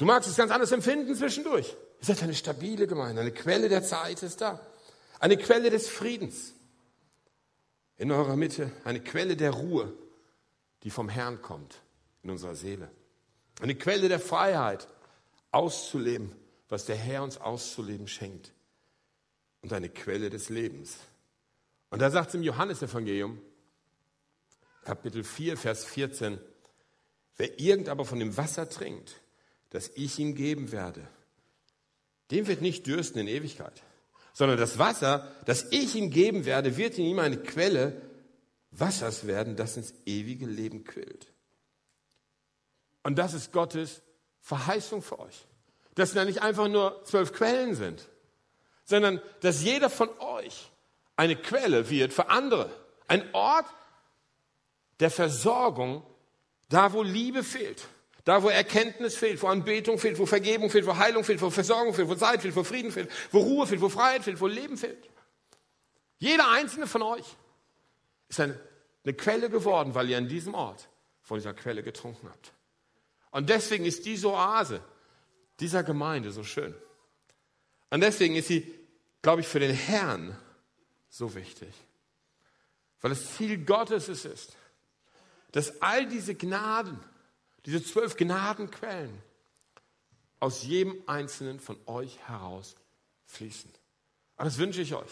Du 0.00 0.06
magst 0.06 0.30
es 0.30 0.36
ganz 0.36 0.50
anders 0.50 0.72
empfinden 0.72 1.14
zwischendurch. 1.14 1.76
Ihr 1.98 2.06
seid 2.06 2.22
eine 2.22 2.34
stabile 2.34 2.86
Gemeinde, 2.86 3.20
eine 3.20 3.32
Quelle 3.32 3.68
der 3.68 3.82
Zeit 3.82 4.22
ist 4.22 4.40
da. 4.40 4.58
Eine 5.18 5.36
Quelle 5.36 5.68
des 5.68 5.90
Friedens 5.90 6.54
in 7.98 8.10
eurer 8.10 8.34
Mitte, 8.34 8.72
eine 8.84 9.00
Quelle 9.00 9.36
der 9.36 9.50
Ruhe, 9.50 9.92
die 10.84 10.90
vom 10.90 11.10
Herrn 11.10 11.42
kommt 11.42 11.82
in 12.22 12.30
unserer 12.30 12.54
Seele. 12.54 12.90
Eine 13.60 13.74
Quelle 13.74 14.08
der 14.08 14.20
Freiheit, 14.20 14.88
auszuleben, 15.50 16.32
was 16.70 16.86
der 16.86 16.96
Herr 16.96 17.22
uns 17.22 17.36
auszuleben 17.36 18.08
schenkt. 18.08 18.54
Und 19.60 19.74
eine 19.74 19.90
Quelle 19.90 20.30
des 20.30 20.48
Lebens. 20.48 20.96
Und 21.90 22.00
da 22.00 22.10
sagt 22.10 22.30
es 22.30 22.36
im 22.36 22.42
Johannesevangelium, 22.42 23.38
Kapitel 24.82 25.24
4, 25.24 25.58
Vers 25.58 25.84
14, 25.84 26.40
wer 27.36 27.60
irgend 27.60 27.90
aber 27.90 28.06
von 28.06 28.18
dem 28.18 28.38
Wasser 28.38 28.66
trinkt, 28.66 29.20
das 29.70 29.90
ich 29.94 30.18
ihm 30.18 30.34
geben 30.34 30.72
werde, 30.72 31.06
dem 32.30 32.46
wird 32.46 32.60
nicht 32.60 32.86
dürsten 32.86 33.18
in 33.18 33.28
Ewigkeit, 33.28 33.82
sondern 34.32 34.58
das 34.58 34.78
Wasser, 34.78 35.30
das 35.46 35.66
ich 35.70 35.94
ihm 35.94 36.10
geben 36.10 36.44
werde, 36.44 36.76
wird 36.76 36.98
in 36.98 37.04
ihm 37.04 37.18
eine 37.18 37.36
Quelle 37.38 38.00
Wassers 38.70 39.26
werden, 39.26 39.56
das 39.56 39.76
ins 39.76 39.94
ewige 40.06 40.46
Leben 40.46 40.84
quillt. 40.84 41.32
Und 43.02 43.16
das 43.16 43.34
ist 43.34 43.52
Gottes 43.52 44.02
Verheißung 44.40 45.02
für 45.02 45.18
euch. 45.18 45.46
Dass 45.94 46.12
da 46.12 46.24
nicht 46.24 46.42
einfach 46.42 46.68
nur 46.68 47.04
zwölf 47.04 47.32
Quellen 47.32 47.74
sind, 47.74 48.08
sondern 48.84 49.20
dass 49.40 49.62
jeder 49.62 49.90
von 49.90 50.08
euch 50.18 50.70
eine 51.16 51.36
Quelle 51.36 51.90
wird 51.90 52.12
für 52.12 52.28
andere. 52.28 52.70
Ein 53.08 53.34
Ort 53.34 53.66
der 55.00 55.10
Versorgung, 55.10 56.04
da 56.68 56.92
wo 56.92 57.02
Liebe 57.02 57.42
fehlt. 57.42 57.88
Da, 58.24 58.42
wo 58.42 58.48
Erkenntnis 58.48 59.16
fehlt, 59.16 59.42
wo 59.42 59.48
Anbetung 59.48 59.98
fehlt, 59.98 60.18
wo 60.18 60.26
Vergebung 60.26 60.70
fehlt, 60.70 60.86
wo 60.86 60.96
Heilung 60.96 61.24
fehlt, 61.24 61.40
wo 61.40 61.50
Versorgung 61.50 61.94
fehlt, 61.94 62.08
wo 62.08 62.14
Zeit 62.14 62.42
fehlt, 62.42 62.54
wo 62.56 62.64
Frieden 62.64 62.92
fehlt, 62.92 63.10
wo 63.30 63.40
Ruhe 63.40 63.66
fehlt, 63.66 63.80
wo 63.80 63.88
Freiheit 63.88 64.24
fehlt, 64.24 64.40
wo 64.40 64.46
Leben 64.46 64.76
fehlt. 64.76 65.08
Jeder 66.18 66.50
einzelne 66.50 66.86
von 66.86 67.02
euch 67.02 67.24
ist 68.28 68.40
ein 68.40 68.58
eine 69.04 69.14
Quelle 69.14 69.50
geworden, 69.50 69.94
weil 69.94 70.08
ihr 70.10 70.18
an 70.18 70.28
diesem 70.28 70.54
Ort 70.54 70.88
von 71.22 71.38
dieser 71.38 71.54
Quelle 71.54 71.82
getrunken 71.82 72.28
habt. 72.28 72.52
Und 73.30 73.48
deswegen 73.48 73.84
ist 73.84 74.04
diese 74.04 74.30
Oase 74.30 74.82
dieser 75.58 75.82
Gemeinde 75.82 76.32
so 76.32 76.42
schön. 76.42 76.74
Und 77.90 78.00
deswegen 78.00 78.36
ist 78.36 78.48
sie, 78.48 78.74
glaube 79.22 79.40
ich, 79.42 79.48
für 79.48 79.60
den 79.60 79.74
Herrn 79.74 80.36
so 81.08 81.34
wichtig. 81.34 81.72
Weil 83.00 83.10
das 83.10 83.36
Ziel 83.36 83.64
Gottes 83.64 84.08
es 84.08 84.24
ist, 84.24 84.56
dass 85.52 85.80
all 85.82 86.06
diese 86.06 86.34
Gnaden, 86.34 86.98
diese 87.66 87.82
zwölf 87.82 88.16
Gnadenquellen 88.16 89.22
aus 90.38 90.62
jedem 90.62 91.02
einzelnen 91.06 91.60
von 91.60 91.78
euch 91.86 92.18
heraus 92.26 92.74
fließen. 93.26 93.70
Und 94.36 94.44
das 94.44 94.58
wünsche 94.58 94.80
ich 94.80 94.94
euch. 94.94 95.10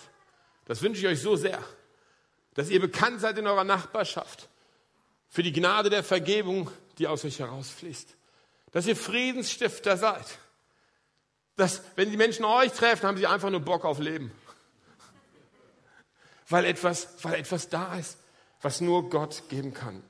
Das 0.65 0.83
wünsche 0.83 1.01
ich 1.01 1.07
euch 1.07 1.21
so 1.21 1.37
sehr, 1.37 1.63
dass 2.55 2.71
ihr 2.71 2.81
bekannt 2.81 3.21
seid 3.21 3.39
in 3.39 3.47
eurer 3.47 3.65
Nachbarschaft 3.65 4.49
für 5.29 5.43
die 5.43 5.53
Gnade 5.53 5.91
der 5.91 6.03
Vergebung, 6.03 6.71
die 6.99 7.07
aus 7.07 7.25
euch 7.25 7.39
herausfließt. 7.39 8.17
Dass 8.73 8.87
ihr 8.87 8.97
Friedensstifter 8.97 9.97
seid. 9.97 10.27
Dass, 11.57 11.83
wenn 11.97 12.11
die 12.11 12.17
Menschen 12.17 12.45
euch 12.45 12.73
treffen, 12.73 13.07
haben 13.07 13.19
sie 13.19 13.27
einfach 13.27 13.51
nur 13.51 13.61
Bock 13.61 13.85
auf 13.85 13.99
Leben. 13.99 14.33
Weil 16.49 16.65
etwas, 16.65 17.09
weil 17.23 17.35
etwas 17.35 17.69
da 17.69 17.99
ist, 17.99 18.19
was 18.63 18.81
nur 18.81 19.11
Gott 19.11 19.45
geben 19.49 19.75
kann. 19.75 20.03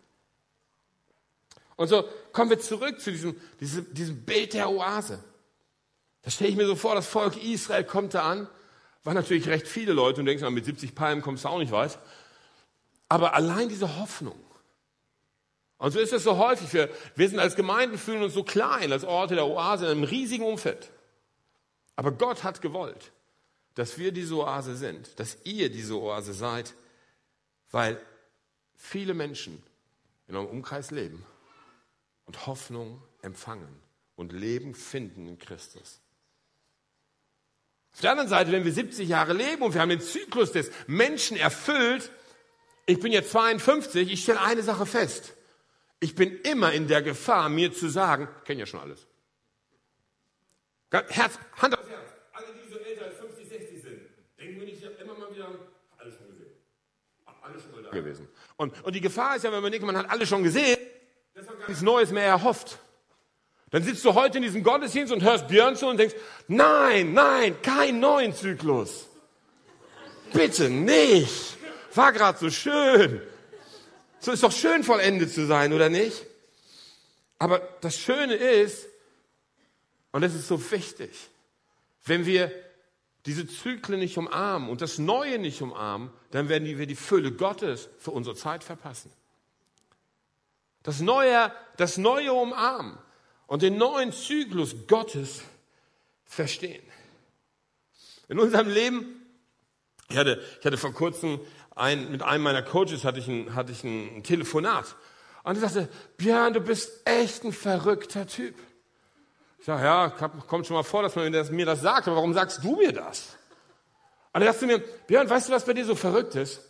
Und 1.78 1.86
so 1.86 2.04
kommen 2.32 2.50
wir 2.50 2.58
zurück 2.58 3.00
zu 3.00 3.12
diesem, 3.12 3.40
diesem, 3.60 3.94
diesem 3.94 4.24
Bild 4.24 4.52
der 4.52 4.68
Oase. 4.68 5.22
Da 6.22 6.30
stelle 6.30 6.50
ich 6.50 6.56
mir 6.56 6.66
so 6.66 6.74
vor, 6.74 6.96
das 6.96 7.06
Volk 7.06 7.36
Israel 7.42 7.84
kommt 7.84 8.14
da 8.14 8.28
an. 8.28 8.48
Waren 9.04 9.14
natürlich 9.14 9.48
recht 9.48 9.68
viele 9.68 9.92
Leute 9.92 10.18
und 10.20 10.26
denkst, 10.26 10.42
mit 10.50 10.64
70 10.64 10.96
Palmen 10.96 11.22
kommst 11.22 11.44
du 11.44 11.48
auch 11.48 11.58
nicht 11.58 11.70
weit. 11.70 11.96
Aber 13.08 13.34
allein 13.34 13.68
diese 13.68 13.96
Hoffnung, 13.96 14.38
und 15.76 15.92
so 15.92 16.00
ist 16.00 16.12
es 16.12 16.24
so 16.24 16.36
häufig. 16.36 16.72
Wir, 16.74 16.90
wir 17.14 17.28
sind 17.28 17.38
als 17.38 17.54
Gemeinden 17.54 17.96
fühlen 17.96 18.24
uns 18.24 18.34
so 18.34 18.42
klein, 18.42 18.90
als 18.90 19.04
Orte 19.04 19.36
der 19.36 19.46
Oase 19.46 19.84
in 19.84 19.92
einem 19.92 20.02
riesigen 20.02 20.44
Umfeld. 20.44 20.90
Aber 21.94 22.10
Gott 22.10 22.42
hat 22.42 22.60
gewollt, 22.60 23.12
dass 23.76 23.98
wir 23.98 24.10
diese 24.10 24.36
Oase 24.36 24.74
sind, 24.74 25.20
dass 25.20 25.38
ihr 25.44 25.70
diese 25.70 25.94
Oase 25.94 26.32
seid, 26.32 26.74
weil 27.70 28.00
viele 28.74 29.14
Menschen 29.14 29.62
in 30.26 30.34
eurem 30.34 30.48
Umkreis 30.48 30.90
leben 30.90 31.24
und 32.28 32.46
Hoffnung 32.46 33.02
empfangen 33.22 33.74
und 34.14 34.32
Leben 34.32 34.74
finden 34.74 35.26
in 35.26 35.38
Christus. 35.38 36.02
Auf 37.94 38.02
der 38.02 38.10
anderen 38.10 38.28
Seite, 38.28 38.52
wenn 38.52 38.64
wir 38.64 38.72
70 38.72 39.08
Jahre 39.08 39.32
leben 39.32 39.62
und 39.62 39.72
wir 39.72 39.80
haben 39.80 39.88
den 39.88 40.02
Zyklus 40.02 40.52
des 40.52 40.70
Menschen 40.86 41.38
erfüllt, 41.38 42.12
ich 42.84 43.00
bin 43.00 43.12
jetzt 43.12 43.30
52, 43.30 44.12
ich 44.12 44.22
stelle 44.22 44.42
eine 44.42 44.62
Sache 44.62 44.84
fest. 44.84 45.32
Ich 46.00 46.14
bin 46.14 46.38
immer 46.42 46.72
in 46.72 46.86
der 46.86 47.00
Gefahr, 47.00 47.48
mir 47.48 47.72
zu 47.72 47.88
sagen, 47.88 48.28
ich 48.38 48.44
kenne 48.44 48.60
ja 48.60 48.66
schon 48.66 48.80
alles. 48.80 49.06
Herz, 50.90 51.38
Hand 51.56 51.78
aufs 51.78 51.88
Herz. 51.88 52.12
Alle, 52.34 52.46
die 52.62 52.70
so 52.70 52.78
älter 52.78 53.06
als 53.06 53.16
50, 53.16 53.48
60 53.48 53.82
sind, 53.82 54.00
denken 54.38 54.60
wir 54.60 54.66
nicht 54.66 54.82
immer 54.82 55.14
mal 55.14 55.34
wieder, 55.34 55.48
alles 55.96 56.14
schon 56.14 56.28
gesehen. 56.28 56.52
Alles 57.42 57.62
schon 57.62 57.72
mal 57.72 57.82
da 57.82 57.90
gewesen. 57.90 58.28
Und, 58.56 58.84
und 58.84 58.94
die 58.94 59.00
Gefahr 59.00 59.36
ist 59.36 59.44
ja, 59.44 59.52
wenn 59.52 59.62
man 59.62 59.72
denkt, 59.72 59.86
man 59.86 59.96
hat 59.96 60.10
alles 60.10 60.28
schon 60.28 60.42
gesehen, 60.42 60.78
nichts 61.68 61.82
Neues 61.82 62.10
mehr 62.10 62.24
erhofft. 62.24 62.78
Dann 63.70 63.82
sitzt 63.82 64.04
du 64.04 64.14
heute 64.14 64.38
in 64.38 64.44
diesem 64.44 64.62
Gottesdienst 64.62 65.12
und 65.12 65.22
hörst 65.22 65.48
Björn 65.48 65.76
zu 65.76 65.86
und 65.86 65.98
denkst, 65.98 66.14
nein, 66.46 67.12
nein, 67.12 67.60
kein 67.62 68.00
neuen 68.00 68.34
Zyklus. 68.34 69.06
Bitte 70.32 70.70
nicht. 70.70 71.56
War 71.94 72.12
gerade 72.12 72.38
so 72.38 72.50
schön. 72.50 73.20
So 74.20 74.32
ist 74.32 74.42
doch 74.42 74.52
schön, 74.52 74.84
vollendet 74.84 75.32
zu 75.32 75.46
sein, 75.46 75.72
oder 75.72 75.88
nicht? 75.88 76.24
Aber 77.38 77.60
das 77.80 77.98
Schöne 77.98 78.34
ist, 78.34 78.86
und 80.12 80.22
das 80.22 80.34
ist 80.34 80.48
so 80.48 80.70
wichtig, 80.70 81.10
wenn 82.04 82.26
wir 82.26 82.50
diese 83.26 83.46
Zyklen 83.46 84.00
nicht 84.00 84.16
umarmen 84.16 84.70
und 84.70 84.80
das 84.80 84.98
Neue 84.98 85.38
nicht 85.38 85.60
umarmen, 85.60 86.10
dann 86.30 86.48
werden 86.48 86.66
wir 86.66 86.86
die 86.86 86.96
Fülle 86.96 87.32
Gottes 87.32 87.88
für 87.98 88.10
unsere 88.10 88.34
Zeit 88.34 88.64
verpassen. 88.64 89.12
Das 90.88 91.00
Neue, 91.00 91.52
das 91.76 91.98
Neue 91.98 92.32
umarmen 92.32 92.96
und 93.46 93.60
den 93.60 93.76
neuen 93.76 94.10
Zyklus 94.10 94.74
Gottes 94.86 95.42
verstehen. 96.24 96.82
In 98.28 98.38
unserem 98.38 98.68
Leben, 98.68 99.22
ich 100.08 100.16
hatte, 100.16 100.42
ich 100.58 100.64
hatte 100.64 100.78
vor 100.78 100.94
kurzem 100.94 101.40
ein, 101.76 102.10
mit 102.10 102.22
einem 102.22 102.42
meiner 102.42 102.62
Coaches 102.62 103.04
hatte 103.04 103.18
ich 103.18 103.28
ein, 103.28 103.54
hatte 103.54 103.70
ich 103.70 103.84
ein 103.84 104.22
Telefonat. 104.22 104.96
Und 105.42 105.56
er 105.56 105.68
sagte, 105.68 105.90
Björn, 106.16 106.54
du 106.54 106.60
bist 106.60 107.02
echt 107.04 107.44
ein 107.44 107.52
verrückter 107.52 108.26
Typ. 108.26 108.54
Ich 109.58 109.66
sage, 109.66 109.84
ja, 109.84 110.08
kommt 110.08 110.66
schon 110.66 110.76
mal 110.76 110.84
vor, 110.84 111.02
dass 111.02 111.14
man 111.16 111.26
mir 111.26 111.32
das, 111.32 111.50
mir 111.50 111.66
das 111.66 111.82
sagt, 111.82 112.06
aber 112.06 112.16
warum 112.16 112.32
sagst 112.32 112.64
du 112.64 112.76
mir 112.76 112.94
das? 112.94 113.36
Und 114.32 114.40
er 114.40 114.54
sagte 114.54 114.64
mir, 114.64 114.78
Björn, 114.78 115.28
weißt 115.28 115.50
du, 115.50 115.52
was 115.52 115.66
bei 115.66 115.74
dir 115.74 115.84
so 115.84 115.94
verrückt 115.94 116.34
ist? 116.34 116.62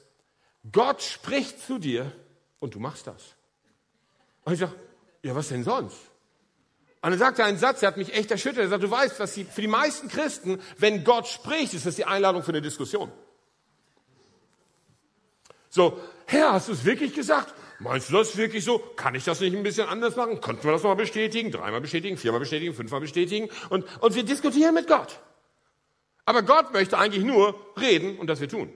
Gott 0.72 1.02
spricht 1.02 1.64
zu 1.64 1.78
dir 1.78 2.10
und 2.58 2.74
du 2.74 2.80
machst 2.80 3.06
das. 3.06 3.37
Und 4.48 4.54
ich 4.54 4.60
sage, 4.60 4.72
ja, 5.22 5.34
was 5.34 5.48
denn 5.48 5.62
sonst? 5.62 5.98
Und 7.02 7.12
er 7.12 7.18
sagte 7.18 7.44
einen 7.44 7.58
Satz, 7.58 7.80
der 7.80 7.88
hat 7.88 7.98
mich 7.98 8.14
echt 8.14 8.30
erschüttert. 8.30 8.64
Er 8.64 8.68
sagt, 8.70 8.82
du 8.82 8.90
weißt, 8.90 9.20
was 9.20 9.34
die, 9.34 9.44
für 9.44 9.60
die 9.60 9.68
meisten 9.68 10.08
Christen, 10.08 10.58
wenn 10.78 11.04
Gott 11.04 11.28
spricht, 11.28 11.74
ist 11.74 11.84
das 11.84 11.96
die 11.96 12.06
Einladung 12.06 12.42
für 12.42 12.52
eine 12.52 12.62
Diskussion. 12.62 13.12
So, 15.68 16.00
Herr, 16.24 16.54
hast 16.54 16.68
du 16.68 16.72
es 16.72 16.86
wirklich 16.86 17.12
gesagt? 17.12 17.52
Meinst 17.78 18.08
du 18.08 18.14
das 18.14 18.38
wirklich 18.38 18.64
so? 18.64 18.78
Kann 18.78 19.14
ich 19.14 19.24
das 19.24 19.40
nicht 19.40 19.54
ein 19.54 19.62
bisschen 19.62 19.86
anders 19.86 20.16
machen? 20.16 20.40
Könnten 20.40 20.64
wir 20.64 20.72
das 20.72 20.82
nochmal 20.82 20.96
bestätigen? 20.96 21.50
Dreimal 21.50 21.82
bestätigen, 21.82 22.16
viermal 22.16 22.40
bestätigen, 22.40 22.72
fünfmal 22.72 23.02
bestätigen? 23.02 23.50
Und, 23.68 23.84
und 24.00 24.14
wir 24.14 24.22
diskutieren 24.22 24.72
mit 24.72 24.86
Gott. 24.86 25.20
Aber 26.24 26.40
Gott 26.40 26.72
möchte 26.72 26.96
eigentlich 26.96 27.22
nur 27.22 27.54
reden 27.78 28.18
und 28.18 28.28
das 28.28 28.40
wir 28.40 28.48
tun. 28.48 28.72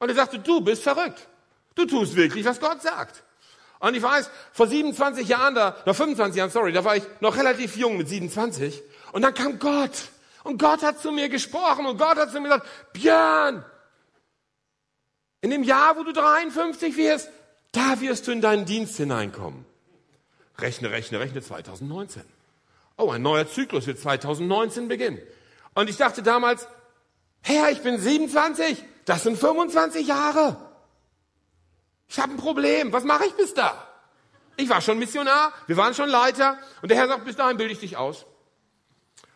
Und 0.00 0.08
er 0.08 0.16
sagte, 0.16 0.40
du 0.40 0.62
bist 0.62 0.82
verrückt. 0.82 1.28
Du 1.76 1.86
tust 1.86 2.16
wirklich, 2.16 2.44
was 2.44 2.58
Gott 2.58 2.82
sagt. 2.82 3.22
Und 3.80 3.94
ich 3.94 4.02
weiß, 4.02 4.30
vor 4.52 4.66
27 4.66 5.28
Jahren, 5.28 5.54
da, 5.54 5.76
noch 5.86 5.94
25 5.94 6.36
Jahren, 6.36 6.50
sorry, 6.50 6.72
da 6.72 6.84
war 6.84 6.96
ich 6.96 7.04
noch 7.20 7.36
relativ 7.36 7.76
jung 7.76 7.96
mit 7.96 8.08
27. 8.08 8.82
Und 9.12 9.22
dann 9.22 9.34
kam 9.34 9.58
Gott. 9.58 10.08
Und 10.42 10.58
Gott 10.58 10.82
hat 10.82 11.00
zu 11.00 11.12
mir 11.12 11.28
gesprochen 11.28 11.86
und 11.86 11.98
Gott 11.98 12.16
hat 12.16 12.30
zu 12.30 12.40
mir 12.40 12.48
gesagt, 12.48 12.66
Björn, 12.92 13.64
in 15.40 15.50
dem 15.50 15.62
Jahr, 15.62 15.96
wo 15.96 16.02
du 16.02 16.12
53 16.12 16.96
wirst, 16.96 17.30
da 17.72 18.00
wirst 18.00 18.26
du 18.26 18.32
in 18.32 18.40
deinen 18.40 18.64
Dienst 18.64 18.96
hineinkommen. 18.96 19.64
Rechne, 20.58 20.90
rechne, 20.90 21.20
rechne 21.20 21.42
2019. 21.42 22.22
Oh, 22.96 23.10
ein 23.10 23.22
neuer 23.22 23.48
Zyklus 23.48 23.86
wird 23.86 24.00
2019 24.00 24.88
beginnen. 24.88 25.20
Und 25.74 25.88
ich 25.88 25.96
dachte 25.96 26.22
damals, 26.22 26.66
Herr, 27.42 27.70
ich 27.70 27.82
bin 27.82 28.00
27, 28.00 28.82
das 29.04 29.22
sind 29.22 29.38
25 29.38 30.08
Jahre. 30.08 30.56
Ich 32.08 32.18
habe 32.18 32.32
ein 32.32 32.36
Problem, 32.36 32.92
was 32.92 33.04
mache 33.04 33.26
ich 33.26 33.34
bis 33.34 33.54
da? 33.54 33.86
Ich 34.56 34.68
war 34.68 34.80
schon 34.80 34.98
Missionar, 34.98 35.52
wir 35.66 35.76
waren 35.76 35.94
schon 35.94 36.08
Leiter 36.08 36.58
und 36.82 36.90
der 36.90 36.98
Herr 36.98 37.08
sagt, 37.08 37.24
bis 37.24 37.36
dahin 37.36 37.56
bilde 37.56 37.72
ich 37.72 37.80
dich 37.80 37.96
aus. 37.96 38.26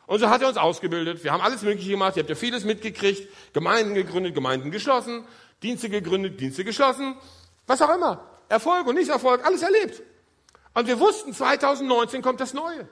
Und 0.07 0.19
so 0.19 0.29
hat 0.29 0.43
er 0.43 0.49
uns 0.49 0.57
ausgebildet. 0.57 1.23
Wir 1.23 1.33
haben 1.33 1.41
alles 1.41 1.63
Mögliche 1.63 1.91
gemacht. 1.91 2.17
Ihr 2.17 2.23
habt 2.23 2.29
ja 2.29 2.35
vieles 2.35 2.65
mitgekriegt. 2.65 3.29
Gemeinden 3.55 3.95
gegründet, 3.95 4.35
Gemeinden 4.35 4.71
geschlossen. 4.71 5.25
Dienste 5.63 5.89
gegründet, 5.89 6.41
Dienste 6.41 6.65
geschlossen, 6.65 7.17
was 7.67 7.81
auch 7.83 7.95
immer. 7.95 8.27
Erfolg 8.49 8.87
und 8.87 8.97
Nichterfolg, 8.97 9.45
alles 9.47 9.63
erlebt. 9.63 10.03
Und 10.75 10.87
wir 10.87 10.99
wussten, 10.99 11.33
2019 11.33 12.23
kommt 12.23 12.41
das 12.41 12.53
Neue. 12.53 12.89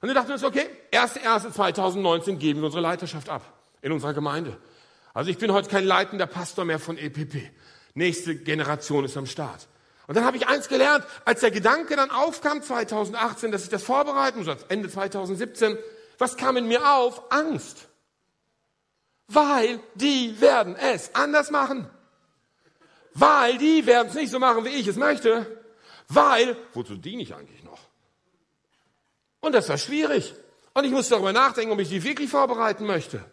Und 0.00 0.08
wir 0.08 0.14
dachten 0.14 0.32
uns, 0.32 0.44
okay, 0.44 0.68
1.1.2019 0.92 2.36
geben 2.36 2.60
wir 2.60 2.66
unsere 2.66 2.82
Leiterschaft 2.82 3.28
ab 3.28 3.42
in 3.82 3.92
unserer 3.92 4.14
Gemeinde. 4.14 4.56
Also 5.14 5.30
ich 5.30 5.38
bin 5.38 5.52
heute 5.52 5.68
kein 5.68 5.84
leitender 5.84 6.26
Pastor 6.26 6.64
mehr 6.64 6.78
von 6.78 6.96
EPP. 6.96 7.50
Nächste 7.94 8.36
Generation 8.36 9.04
ist 9.04 9.16
am 9.16 9.26
Start. 9.26 9.66
Und 10.06 10.16
dann 10.16 10.24
habe 10.24 10.36
ich 10.36 10.48
eins 10.48 10.68
gelernt, 10.68 11.04
als 11.24 11.40
der 11.40 11.50
Gedanke 11.50 11.94
dann 11.96 12.10
aufkam 12.10 12.62
2018, 12.62 13.52
dass 13.52 13.64
ich 13.64 13.68
das 13.68 13.82
vorbereiten 13.82 14.44
muss, 14.44 14.56
Ende 14.68 14.88
2017, 14.88 15.78
was 16.18 16.36
kam 16.36 16.56
in 16.56 16.66
mir 16.66 16.84
auf? 16.94 17.30
Angst. 17.30 17.88
Weil 19.28 19.80
die 19.94 20.40
werden 20.40 20.74
es 20.74 21.14
anders 21.14 21.50
machen. 21.50 21.88
Weil 23.14 23.58
die 23.58 23.86
werden 23.86 24.08
es 24.08 24.14
nicht 24.14 24.30
so 24.30 24.38
machen, 24.38 24.64
wie 24.64 24.70
ich 24.70 24.86
es 24.86 24.96
möchte. 24.96 25.60
Weil, 26.08 26.56
wozu 26.74 26.96
diene 26.96 27.22
ich 27.22 27.34
eigentlich 27.34 27.62
noch? 27.62 27.78
Und 29.40 29.54
das 29.54 29.68
war 29.68 29.78
schwierig. 29.78 30.34
Und 30.74 30.84
ich 30.84 30.90
musste 30.90 31.14
darüber 31.14 31.32
nachdenken, 31.32 31.72
ob 31.72 31.80
ich 31.80 31.88
die 31.88 32.02
wirklich 32.02 32.30
vorbereiten 32.30 32.84
möchte. 32.84 33.24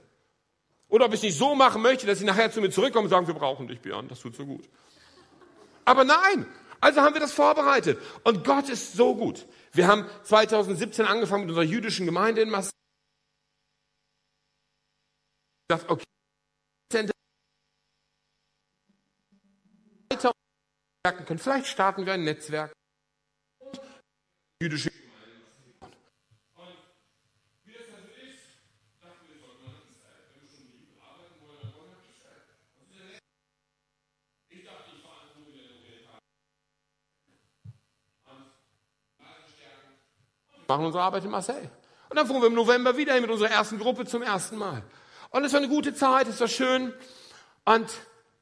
Oder 0.90 1.06
ob 1.06 1.12
ich 1.12 1.20
es 1.20 1.24
nicht 1.24 1.38
so 1.38 1.56
machen 1.56 1.82
möchte, 1.82 2.08
dass 2.08 2.20
sie 2.20 2.26
nachher 2.26 2.52
zu 2.52 2.62
mir 2.62 2.70
zurückkommen 2.70 3.06
und 3.06 3.10
sagen, 3.10 3.28
wir 3.28 3.34
brauchen 3.34 3.68
dich, 3.68 3.82
Björn, 3.82 4.08
das 4.08 4.20
tut 4.20 4.36
so 4.36 4.46
gut. 4.46 4.70
Aber 5.86 6.04
nein, 6.04 6.46
also 6.80 7.02
haben 7.02 7.14
wir 7.14 7.22
das 7.22 7.34
vorbereitet. 7.34 8.00
Und 8.24 8.44
Gott 8.44 8.70
ist 8.70 8.94
so 8.94 9.16
gut. 9.16 9.46
Wir 9.74 9.88
haben 9.88 10.06
2017 10.24 11.06
angefangen 11.06 11.44
mit 11.44 11.50
unserer 11.50 11.66
jüdischen 11.66 12.06
Gemeinde 12.06 12.42
in 12.42 12.50
Mass. 12.50 12.70
Okay, 15.70 16.04
können. 21.26 21.40
Vielleicht 21.40 21.68
starten 21.68 22.06
wir 22.06 22.14
ein 22.14 22.24
Netzwerk. 22.24 22.74
Jüdische 24.62 24.97
machen 40.68 40.86
unsere 40.86 41.04
Arbeit 41.04 41.24
in 41.24 41.32
Marseille. 41.32 41.70
Und 42.10 42.18
dann 42.18 42.28
fuhren 42.28 42.42
wir 42.42 42.48
im 42.48 42.54
November 42.54 42.96
wieder 42.98 43.20
mit 43.20 43.30
unserer 43.30 43.52
ersten 43.52 43.80
Gruppe 43.80 44.06
zum 44.06 44.22
ersten 44.22 44.58
Mal. 44.58 44.84
Und 45.30 45.44
es 45.44 45.54
war 45.54 45.60
eine 45.60 45.70
gute 45.70 45.94
Zeit, 45.94 46.28
es 46.28 46.40
war 46.40 46.48
schön. 46.48 46.94
Und 47.66 47.90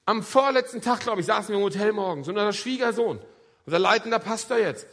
am 0.06 0.22
vorletzten 0.22 0.82
Tag, 0.82 1.02
glaube 1.02 1.22
ich, 1.22 1.28
saßen 1.28 1.50
wir 1.50 1.58
im 1.58 1.64
Hotel 1.64 1.92
morgens 1.92 2.28
und 2.28 2.38
unser 2.38 2.54
Schwiegersohn, 2.54 3.20
unser 3.66 3.80
leitender 3.80 4.20
Pastor 4.20 4.58
jetzt, 4.58 4.88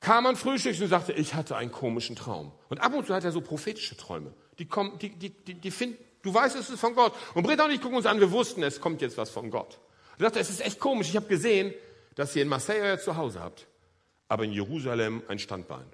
kam 0.00 0.26
an 0.26 0.36
Frühstück 0.36 0.80
und 0.80 0.88
sagte, 0.88 1.12
ich 1.12 1.34
hatte 1.34 1.56
einen 1.56 1.72
komischen 1.72 2.14
Traum. 2.14 2.52
Und 2.68 2.78
ab 2.78 2.94
und 2.94 3.06
zu 3.06 3.14
hat 3.14 3.24
er 3.24 3.32
so 3.32 3.40
prophetische 3.40 3.96
Träume. 3.96 4.32
Die 4.58 4.66
kommen, 4.66 4.98
die, 4.98 5.10
die, 5.10 5.30
die, 5.30 5.54
die 5.54 5.70
finden, 5.72 5.98
du 6.22 6.32
weißt, 6.32 6.54
es 6.54 6.70
ist 6.70 6.78
von 6.78 6.94
Gott. 6.94 7.12
Und 7.34 7.42
Britta 7.42 7.64
und 7.64 7.72
ich 7.72 7.80
gucken 7.80 7.96
uns 7.96 8.06
an, 8.06 8.20
wir 8.20 8.30
wussten, 8.30 8.62
es 8.62 8.80
kommt 8.80 9.02
jetzt 9.02 9.18
was 9.18 9.30
von 9.30 9.50
Gott. 9.50 9.80
Und 10.16 10.22
sagte, 10.22 10.38
es 10.38 10.50
ist 10.50 10.64
echt 10.64 10.78
komisch. 10.78 11.08
Ich 11.08 11.16
habe 11.16 11.26
gesehen, 11.26 11.74
dass 12.14 12.36
ihr 12.36 12.42
in 12.42 12.48
Marseille 12.48 12.80
euer 12.80 12.98
Zuhause 12.98 13.40
habt, 13.40 13.66
aber 14.28 14.44
in 14.44 14.52
Jerusalem 14.52 15.22
ein 15.28 15.38
Standbein. 15.38 15.86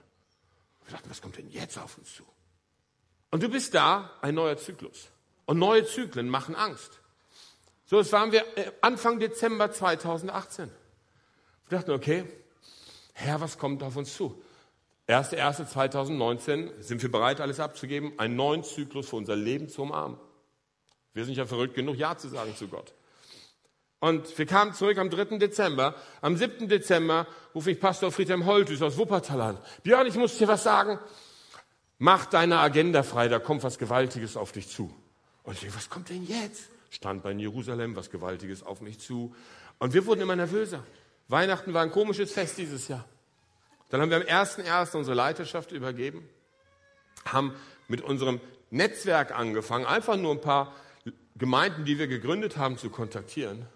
Wir 0.86 0.92
dachten, 0.92 1.10
was 1.10 1.22
kommt 1.22 1.36
denn 1.36 1.48
jetzt 1.50 1.78
auf 1.78 1.98
uns 1.98 2.14
zu? 2.14 2.24
Und 3.30 3.42
du 3.42 3.48
bist 3.48 3.74
da, 3.74 4.10
ein 4.20 4.34
neuer 4.34 4.56
Zyklus. 4.56 5.08
Und 5.46 5.58
neue 5.58 5.86
Zyklen 5.86 6.28
machen 6.28 6.54
Angst. 6.54 7.00
So, 7.86 7.98
das 7.98 8.12
waren 8.12 8.32
wir 8.32 8.42
äh, 8.56 8.70
Anfang 8.80 9.18
Dezember 9.18 9.70
2018. 9.70 10.70
Wir 11.68 11.78
dachten, 11.78 11.90
okay, 11.92 12.24
Herr, 13.14 13.40
was 13.40 13.58
kommt 13.58 13.82
auf 13.82 13.96
uns 13.96 14.14
zu? 14.14 14.42
1.1.2019 15.08 16.80
sind 16.80 17.02
wir 17.02 17.10
bereit, 17.10 17.40
alles 17.40 17.60
abzugeben, 17.60 18.18
einen 18.18 18.36
neuen 18.36 18.64
Zyklus 18.64 19.08
für 19.08 19.16
unser 19.16 19.36
Leben 19.36 19.68
zu 19.68 19.82
umarmen. 19.82 20.18
Wir 21.12 21.24
sind 21.24 21.36
ja 21.36 21.44
verrückt 21.44 21.74
genug, 21.74 21.96
Ja 21.96 22.16
zu 22.16 22.28
sagen 22.28 22.54
zu 22.56 22.68
Gott. 22.68 22.94
Und 24.02 24.36
wir 24.36 24.46
kamen 24.46 24.74
zurück 24.74 24.98
am 24.98 25.10
3. 25.10 25.38
Dezember. 25.38 25.94
Am 26.22 26.36
7. 26.36 26.66
Dezember 26.66 27.24
rufe 27.54 27.70
ich 27.70 27.78
Pastor 27.78 28.10
Friedhelm 28.10 28.46
Holtüs 28.46 28.82
aus 28.82 28.98
Wuppertal 28.98 29.40
an. 29.40 29.58
Björn, 29.84 30.08
ich 30.08 30.16
muss 30.16 30.36
dir 30.38 30.48
was 30.48 30.64
sagen. 30.64 30.98
Mach 31.98 32.26
deine 32.26 32.58
Agenda 32.58 33.04
frei, 33.04 33.28
da 33.28 33.38
kommt 33.38 33.62
was 33.62 33.78
Gewaltiges 33.78 34.36
auf 34.36 34.50
dich 34.50 34.68
zu. 34.68 34.92
Und 35.44 35.52
ich 35.54 35.60
denke, 35.60 35.76
was 35.76 35.88
kommt 35.88 36.08
denn 36.08 36.26
jetzt? 36.26 36.64
Stand 36.90 37.22
bei 37.22 37.30
Jerusalem 37.30 37.94
was 37.94 38.10
Gewaltiges 38.10 38.64
auf 38.64 38.80
mich 38.80 38.98
zu. 38.98 39.36
Und 39.78 39.94
wir 39.94 40.04
wurden 40.04 40.22
immer 40.22 40.34
nervöser. 40.34 40.82
Weihnachten 41.28 41.72
war 41.72 41.84
ein 41.84 41.92
komisches 41.92 42.32
Fest 42.32 42.58
dieses 42.58 42.88
Jahr. 42.88 43.04
Dann 43.90 44.00
haben 44.00 44.10
wir 44.10 44.16
am 44.16 44.24
1.1. 44.24 44.96
unsere 44.96 45.14
Leiterschaft 45.14 45.70
übergeben, 45.70 46.28
haben 47.24 47.54
mit 47.86 48.00
unserem 48.00 48.40
Netzwerk 48.70 49.30
angefangen, 49.30 49.86
einfach 49.86 50.16
nur 50.16 50.32
ein 50.32 50.40
paar 50.40 50.74
Gemeinden, 51.36 51.84
die 51.84 52.00
wir 52.00 52.08
gegründet 52.08 52.56
haben, 52.56 52.78
zu 52.78 52.90
kontaktieren. 52.90 53.68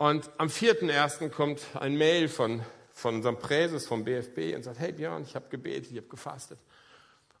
Und 0.00 0.30
am 0.38 0.48
4.1. 0.48 1.28
kommt 1.28 1.60
ein 1.78 1.94
Mail 1.94 2.28
von, 2.28 2.62
von 2.94 3.16
unserem 3.16 3.38
Präses 3.38 3.86
vom 3.86 4.02
BFB 4.02 4.56
und 4.56 4.62
sagt, 4.62 4.78
hey 4.78 4.92
Björn, 4.92 5.24
ich 5.24 5.34
habe 5.34 5.50
gebetet, 5.50 5.90
ich 5.90 5.98
habe 5.98 6.06
gefastet. 6.06 6.58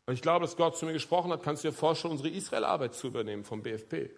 Und 0.04 0.12
ich 0.12 0.20
glaube, 0.20 0.44
dass 0.44 0.58
Gott 0.58 0.76
zu 0.76 0.84
mir 0.84 0.92
gesprochen 0.92 1.32
hat, 1.32 1.42
kannst 1.42 1.64
du 1.64 1.68
dir 1.68 1.74
vorstellen, 1.74 2.12
unsere 2.12 2.28
Israel-Arbeit 2.28 2.94
zu 2.94 3.06
übernehmen 3.06 3.44
vom 3.44 3.62
BFB. 3.62 4.10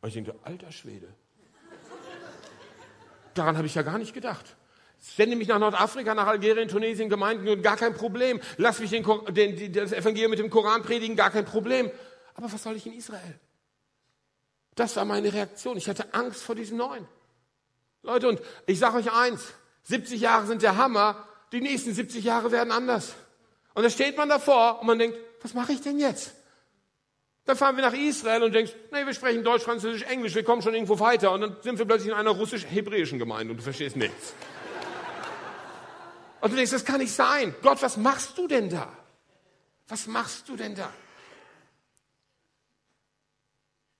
Und 0.00 0.08
ich 0.08 0.14
denke, 0.14 0.34
alter 0.42 0.72
Schwede. 0.72 1.06
Daran 3.34 3.56
habe 3.56 3.68
ich 3.68 3.76
ja 3.76 3.82
gar 3.82 3.98
nicht 3.98 4.14
gedacht. 4.14 4.56
Sende 4.98 5.36
mich 5.36 5.46
nach 5.46 5.60
Nordafrika, 5.60 6.12
nach 6.12 6.26
Algerien, 6.26 6.66
Tunesien, 6.66 7.08
Gemeinden, 7.08 7.62
gar 7.62 7.76
kein 7.76 7.94
Problem. 7.94 8.40
Lass 8.56 8.80
mich 8.80 8.90
den, 8.90 9.04
den, 9.28 9.72
das 9.72 9.92
Evangelium 9.92 10.30
mit 10.30 10.40
dem 10.40 10.50
Koran 10.50 10.82
predigen, 10.82 11.14
gar 11.14 11.30
kein 11.30 11.44
Problem. 11.44 11.92
Aber 12.34 12.52
was 12.52 12.64
soll 12.64 12.74
ich 12.74 12.84
in 12.84 12.94
Israel? 12.94 13.38
Das 14.74 14.96
war 14.96 15.04
meine 15.04 15.32
Reaktion. 15.32 15.76
Ich 15.76 15.88
hatte 15.88 16.12
Angst 16.14 16.42
vor 16.42 16.56
diesem 16.56 16.78
Neuen. 16.78 17.06
Leute, 18.06 18.28
und 18.28 18.40
ich 18.66 18.78
sage 18.78 18.96
euch 18.96 19.12
eins, 19.12 19.52
70 19.84 20.20
Jahre 20.20 20.46
sind 20.46 20.62
der 20.62 20.76
Hammer, 20.76 21.26
die 21.52 21.60
nächsten 21.60 21.92
70 21.92 22.24
Jahre 22.24 22.50
werden 22.50 22.72
anders. 22.72 23.14
Und 23.74 23.82
da 23.82 23.90
steht 23.90 24.16
man 24.16 24.28
davor 24.28 24.80
und 24.80 24.86
man 24.86 24.98
denkt, 24.98 25.18
was 25.42 25.54
mache 25.54 25.72
ich 25.72 25.80
denn 25.80 25.98
jetzt? 25.98 26.32
Dann 27.44 27.56
fahren 27.56 27.76
wir 27.76 27.82
nach 27.82 27.92
Israel 27.92 28.42
und 28.42 28.52
denkst, 28.52 28.72
nee, 28.90 29.06
wir 29.06 29.14
sprechen 29.14 29.44
Deutsch, 29.44 29.62
Französisch, 29.62 30.02
Englisch, 30.02 30.34
wir 30.34 30.42
kommen 30.42 30.62
schon 30.62 30.74
irgendwo 30.74 30.98
weiter. 30.98 31.30
Und 31.30 31.42
dann 31.42 31.56
sind 31.62 31.78
wir 31.78 31.84
plötzlich 31.84 32.10
in 32.10 32.16
einer 32.16 32.30
russisch-hebräischen 32.30 33.18
Gemeinde 33.18 33.52
und 33.52 33.58
du 33.58 33.62
verstehst 33.62 33.96
nichts. 33.96 34.34
Und 36.40 36.50
du 36.50 36.56
denkst, 36.56 36.72
das 36.72 36.84
kann 36.84 37.00
nicht 37.00 37.12
sein. 37.12 37.54
Gott, 37.62 37.82
was 37.82 37.96
machst 37.96 38.36
du 38.38 38.48
denn 38.48 38.68
da? 38.68 38.92
Was 39.88 40.06
machst 40.06 40.48
du 40.48 40.56
denn 40.56 40.74
da? 40.74 40.92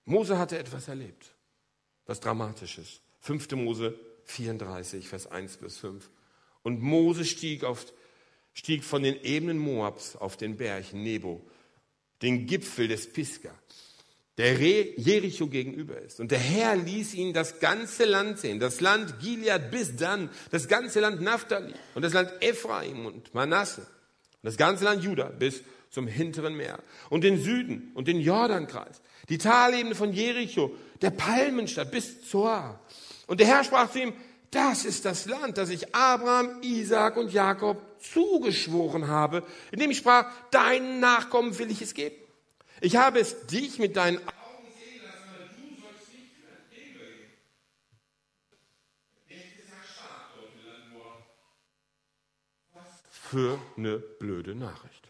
Mose 0.05 0.38
hatte 0.38 0.59
etwas 0.59 0.88
erlebt, 0.88 1.27
was 2.07 2.19
Dramatisches. 2.21 3.01
5. 3.27 3.51
Mose 3.57 3.99
34, 4.25 5.09
Vers 5.09 5.27
1 5.27 5.57
bis 5.57 5.79
5. 5.79 6.09
Und 6.62 6.81
Mose 6.81 7.25
stieg, 7.25 7.65
auf, 7.65 7.85
stieg 8.55 8.85
von 8.85 9.03
den 9.03 9.21
Ebenen 9.23 9.59
Moabs 9.59 10.15
auf 10.17 10.37
den 10.37 10.57
Berg 10.57 10.93
Nebo, 10.93 11.45
den 12.23 12.47
Gipfel 12.47 12.87
des 12.87 13.12
Pisgah, 13.12 13.55
der 14.39 14.55
Jericho 14.55 15.49
gegenüber 15.49 16.01
ist. 16.01 16.21
Und 16.21 16.31
der 16.31 16.39
Herr 16.39 16.77
ließ 16.77 17.15
ihn 17.15 17.33
das 17.33 17.59
ganze 17.59 18.05
Land 18.05 18.39
sehen, 18.39 18.61
das 18.61 18.81
Land 18.81 19.19
Gilead 19.19 19.73
bis 19.73 19.97
dann, 19.97 20.31
das 20.53 20.69
ganze 20.69 21.01
Land 21.01 21.21
Naphtali 21.21 21.75
und 21.95 22.03
das 22.03 22.12
Land 22.12 22.33
Ephraim 22.41 23.07
und 23.07 23.35
Manasse 23.35 23.81
und 23.81 24.45
das 24.45 24.57
ganze 24.57 24.85
Land 24.85 25.03
Juda 25.03 25.31
bis 25.31 25.62
zum 25.91 26.07
hinteren 26.07 26.55
Meer 26.55 26.81
und 27.11 27.25
den 27.25 27.43
Süden 27.43 27.91
und 27.95 28.07
den 28.07 28.21
Jordankreis, 28.21 29.01
die 29.29 29.39
Talebene 29.39 29.95
von 29.95 30.12
Jericho, 30.12 30.77
der 31.01 31.11
Palmenstadt 31.11 31.91
bis 31.91 32.29
Zoar 32.29 32.81
und 33.27 33.41
der 33.41 33.47
Herr 33.47 33.65
sprach 33.65 33.91
zu 33.91 34.01
ihm, 34.01 34.15
das 34.51 34.85
ist 34.85 35.05
das 35.05 35.27
Land, 35.27 35.59
das 35.59 35.71
ich 35.71 35.95
Abraham, 35.95 36.62
Isaac 36.62 37.17
und 37.17 37.33
Jakob 37.33 37.83
zugeschworen 38.01 39.09
habe, 39.09 39.43
indem 39.73 39.91
ich 39.91 39.99
sprach, 39.99 40.33
deinen 40.51 41.01
Nachkommen 41.01 41.59
will 41.59 41.71
ich 41.71 41.83
es 41.83 41.95
geben. 41.95 42.17
Ich 42.81 42.97
habe 42.97 43.19
es 43.19 43.47
dich 43.47 43.79
mit 43.79 43.97
deinen 43.97 44.19
Augen 44.19 44.69
sehen 44.79 45.03
lassen, 45.03 45.29
aber 45.35 45.45
du 45.45 45.81
sollst 45.81 46.12
nicht 46.12 46.31
Leben 46.71 47.01
übergeben. 47.01 47.37
Für 53.11 53.59
eine 53.77 53.99
blöde 53.99 54.55
Nachricht. 54.55 55.07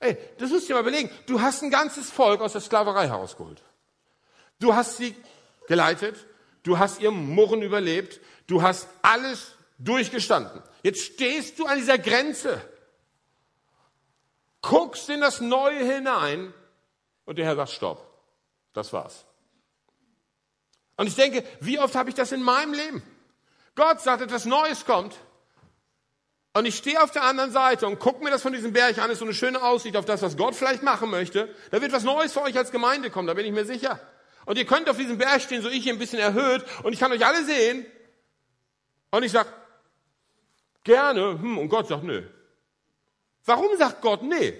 Ey, 0.00 0.18
das 0.38 0.50
musst 0.50 0.64
du 0.64 0.68
dir 0.68 0.74
mal 0.74 0.80
überlegen. 0.80 1.10
Du 1.26 1.40
hast 1.40 1.62
ein 1.62 1.70
ganzes 1.70 2.10
Volk 2.10 2.40
aus 2.40 2.52
der 2.52 2.60
Sklaverei 2.60 3.08
herausgeholt. 3.08 3.62
Du 4.58 4.74
hast 4.74 4.96
sie 4.96 5.14
geleitet, 5.66 6.26
du 6.62 6.78
hast 6.78 7.00
ihr 7.00 7.10
Murren 7.10 7.62
überlebt, 7.62 8.20
du 8.46 8.62
hast 8.62 8.88
alles 9.02 9.56
durchgestanden. 9.78 10.62
Jetzt 10.82 11.02
stehst 11.02 11.58
du 11.58 11.66
an 11.66 11.78
dieser 11.78 11.98
Grenze, 11.98 12.60
guckst 14.62 15.08
in 15.08 15.20
das 15.20 15.40
Neue 15.40 15.84
hinein 15.84 16.52
und 17.24 17.38
der 17.38 17.44
Herr 17.44 17.56
sagt, 17.56 17.70
stopp, 17.70 18.06
das 18.72 18.92
war's. 18.92 19.24
Und 20.96 21.08
ich 21.08 21.14
denke, 21.14 21.44
wie 21.60 21.78
oft 21.78 21.94
habe 21.94 22.08
ich 22.08 22.14
das 22.14 22.32
in 22.32 22.42
meinem 22.42 22.72
Leben? 22.72 23.02
Gott 23.74 24.00
sagt, 24.00 24.22
etwas 24.22 24.46
Neues 24.46 24.86
kommt. 24.86 25.14
Und 26.54 26.64
ich 26.64 26.76
stehe 26.76 27.02
auf 27.02 27.10
der 27.10 27.22
anderen 27.22 27.52
Seite 27.52 27.86
und 27.86 27.98
gucke 27.98 28.24
mir 28.24 28.30
das 28.30 28.40
von 28.40 28.54
diesem 28.54 28.72
Berg 28.72 28.96
an, 28.96 29.10
ist 29.10 29.18
so 29.18 29.26
eine 29.26 29.34
schöne 29.34 29.62
Aussicht 29.62 29.94
auf 29.94 30.06
das, 30.06 30.22
was 30.22 30.38
Gott 30.38 30.54
vielleicht 30.54 30.82
machen 30.82 31.10
möchte. 31.10 31.54
Da 31.70 31.82
wird 31.82 31.92
was 31.92 32.02
Neues 32.02 32.32
für 32.32 32.40
euch 32.40 32.56
als 32.56 32.70
Gemeinde 32.70 33.10
kommen, 33.10 33.28
da 33.28 33.34
bin 33.34 33.44
ich 33.44 33.52
mir 33.52 33.66
sicher. 33.66 34.00
Und 34.46 34.56
ihr 34.56 34.64
könnt 34.64 34.88
auf 34.88 34.96
diesem 34.96 35.18
Berg 35.18 35.42
stehen, 35.42 35.60
so 35.60 35.68
ich 35.68 35.82
hier 35.82 35.92
ein 35.92 35.98
bisschen 35.98 36.20
erhöht, 36.20 36.64
und 36.82 36.92
ich 36.92 36.98
kann 36.98 37.12
euch 37.12 37.26
alle 37.26 37.44
sehen. 37.44 37.84
Und 39.10 39.22
ich 39.22 39.32
sag, 39.32 39.46
gerne, 40.84 41.38
hm, 41.38 41.58
und 41.58 41.68
Gott 41.68 41.88
sagt, 41.88 42.04
nö. 42.04 42.22
Warum 43.44 43.76
sagt 43.76 44.00
Gott, 44.00 44.22
nee? 44.22 44.54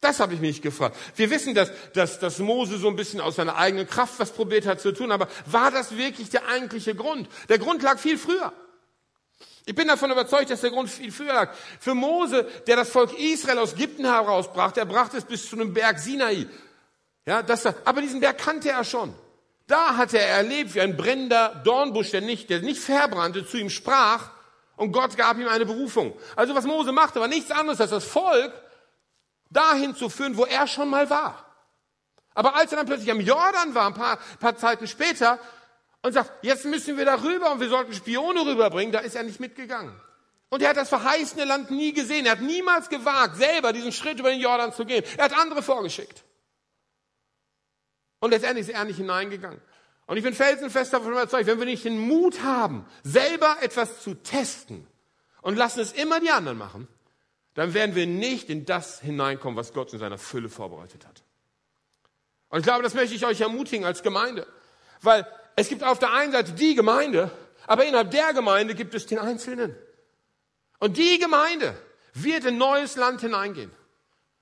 Das 0.00 0.20
habe 0.20 0.34
ich 0.34 0.40
mich 0.40 0.60
gefragt. 0.60 0.96
Wir 1.16 1.30
wissen, 1.30 1.54
dass, 1.54 1.70
dass, 1.92 2.18
dass 2.18 2.38
Mose 2.38 2.78
so 2.78 2.88
ein 2.88 2.96
bisschen 2.96 3.20
aus 3.20 3.36
seiner 3.36 3.56
eigenen 3.56 3.86
Kraft 3.86 4.18
was 4.18 4.30
probiert 4.30 4.66
hat 4.66 4.80
zu 4.80 4.92
tun, 4.92 5.10
aber 5.10 5.28
war 5.46 5.70
das 5.70 5.96
wirklich 5.96 6.30
der 6.30 6.48
eigentliche 6.48 6.94
Grund? 6.94 7.28
Der 7.48 7.58
Grund 7.58 7.82
lag 7.82 7.98
viel 7.98 8.18
früher. 8.18 8.52
Ich 9.64 9.74
bin 9.74 9.88
davon 9.88 10.10
überzeugt, 10.12 10.50
dass 10.50 10.60
der 10.60 10.70
Grund 10.70 10.88
viel 10.88 11.10
früher 11.10 11.32
lag. 11.32 11.54
Für 11.80 11.94
Mose, 11.94 12.44
der 12.66 12.76
das 12.76 12.88
Volk 12.88 13.18
Israel 13.18 13.58
aus 13.58 13.72
Ägypten 13.72 14.04
herausbrachte, 14.04 14.80
er 14.80 14.86
brachte 14.86 15.16
es 15.16 15.24
bis 15.24 15.48
zu 15.48 15.56
einem 15.56 15.74
Berg 15.74 15.98
Sinai. 15.98 16.46
Ja, 17.24 17.42
das, 17.42 17.66
aber 17.84 18.00
diesen 18.00 18.20
Berg 18.20 18.38
kannte 18.38 18.70
er 18.70 18.84
schon. 18.84 19.12
Da 19.66 19.96
hatte 19.96 20.18
er 20.18 20.28
erlebt, 20.28 20.74
wie 20.74 20.80
ein 20.80 20.96
brennender 20.96 21.60
Dornbusch, 21.64 22.10
der 22.10 22.20
nicht, 22.20 22.50
der 22.50 22.60
nicht 22.60 22.80
verbrannte, 22.80 23.46
zu 23.46 23.56
ihm 23.56 23.70
sprach 23.70 24.30
und 24.76 24.92
Gott 24.92 25.16
gab 25.16 25.38
ihm 25.38 25.48
eine 25.48 25.66
Berufung. 25.66 26.16
Also 26.36 26.54
was 26.54 26.64
Mose 26.64 26.92
machte, 26.92 27.20
war 27.20 27.28
nichts 27.28 27.50
anderes 27.50 27.80
als 27.80 27.90
das 27.90 28.04
Volk 28.04 28.52
dahin 29.50 29.96
zu 29.96 30.08
führen, 30.08 30.36
wo 30.36 30.44
er 30.44 30.66
schon 30.66 30.88
mal 30.88 31.08
war. 31.10 31.44
Aber 32.34 32.54
als 32.54 32.70
er 32.70 32.76
dann 32.76 32.86
plötzlich 32.86 33.10
am 33.10 33.20
Jordan 33.20 33.74
war, 33.74 33.86
ein 33.86 33.94
paar, 33.94 34.18
paar 34.38 34.56
Zeiten 34.56 34.86
später, 34.86 35.38
und 36.02 36.12
sagt, 36.12 36.30
jetzt 36.42 36.64
müssen 36.66 36.96
wir 36.96 37.04
da 37.04 37.20
rüber 37.22 37.50
und 37.50 37.60
wir 37.60 37.68
sollten 37.68 37.92
Spione 37.92 38.46
rüberbringen, 38.46 38.92
da 38.92 39.00
ist 39.00 39.16
er 39.16 39.22
nicht 39.22 39.40
mitgegangen. 39.40 39.98
Und 40.50 40.62
er 40.62 40.68
hat 40.68 40.76
das 40.76 40.88
verheißene 40.88 41.44
Land 41.44 41.72
nie 41.72 41.92
gesehen. 41.92 42.26
Er 42.26 42.32
hat 42.32 42.40
niemals 42.40 42.88
gewagt, 42.88 43.36
selber 43.36 43.72
diesen 43.72 43.90
Schritt 43.90 44.20
über 44.20 44.30
den 44.30 44.40
Jordan 44.40 44.72
zu 44.72 44.84
gehen. 44.84 45.04
Er 45.16 45.24
hat 45.24 45.36
andere 45.36 45.62
vorgeschickt. 45.62 46.22
Und 48.26 48.32
letztendlich 48.32 48.66
ist 48.66 48.74
er 48.74 48.84
nicht 48.84 48.96
hineingegangen. 48.96 49.60
Und 50.06 50.16
ich 50.16 50.24
bin 50.24 50.34
felsenfest 50.34 50.92
davon 50.92 51.12
überzeugt, 51.12 51.46
wenn 51.46 51.60
wir 51.60 51.64
nicht 51.64 51.84
den 51.84 51.96
Mut 51.96 52.42
haben, 52.42 52.84
selber 53.04 53.58
etwas 53.60 54.02
zu 54.02 54.14
testen 54.14 54.84
und 55.42 55.54
lassen 55.54 55.78
es 55.78 55.92
immer 55.92 56.18
die 56.18 56.30
anderen 56.30 56.58
machen, 56.58 56.88
dann 57.54 57.72
werden 57.72 57.94
wir 57.94 58.08
nicht 58.08 58.50
in 58.50 58.64
das 58.64 59.00
hineinkommen, 59.00 59.56
was 59.56 59.72
Gott 59.72 59.92
in 59.92 60.00
seiner 60.00 60.18
Fülle 60.18 60.48
vorbereitet 60.48 61.06
hat. 61.06 61.22
Und 62.48 62.58
ich 62.58 62.64
glaube, 62.64 62.82
das 62.82 62.94
möchte 62.94 63.14
ich 63.14 63.24
euch 63.24 63.40
ermutigen 63.40 63.86
als 63.86 64.02
Gemeinde. 64.02 64.44
Weil 65.02 65.24
es 65.54 65.68
gibt 65.68 65.84
auf 65.84 66.00
der 66.00 66.12
einen 66.12 66.32
Seite 66.32 66.50
die 66.50 66.74
Gemeinde, 66.74 67.30
aber 67.68 67.84
innerhalb 67.84 68.10
der 68.10 68.32
Gemeinde 68.32 68.74
gibt 68.74 68.92
es 68.96 69.06
den 69.06 69.20
Einzelnen. 69.20 69.72
Und 70.80 70.96
die 70.96 71.20
Gemeinde 71.20 71.80
wird 72.12 72.44
in 72.44 72.58
neues 72.58 72.96
Land 72.96 73.20
hineingehen. 73.20 73.70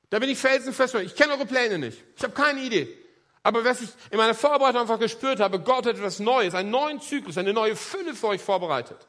Da 0.09 0.21
bin 0.21 0.31
ich 0.31 0.39
felsenfest. 0.39 0.95
Ich 0.95 1.15
kenne 1.15 1.35
eure 1.35 1.45
Pläne 1.45 1.79
nicht. 1.79 2.03
Ich 2.17 2.23
habe 2.23 2.33
keine 2.33 2.63
Idee. 2.63 3.04
Aber 3.45 3.63
was 3.63 3.83
ich 3.83 3.91
in 4.11 4.17
meiner 4.17 4.35
Vorbereitung 4.35 4.81
einfach 4.81 4.99
gespürt 4.99 5.39
habe, 5.39 5.61
Gott 5.61 5.85
hat 5.87 5.97
etwas 5.97 6.19
Neues, 6.19 6.55
einen 6.55 6.71
neuen 6.71 7.01
Zyklus, 7.01 7.37
eine 7.37 7.53
neue 7.53 7.77
Fülle 7.77 8.15
für 8.15 8.29
euch 8.29 8.41
vorbereitet. 8.41 9.07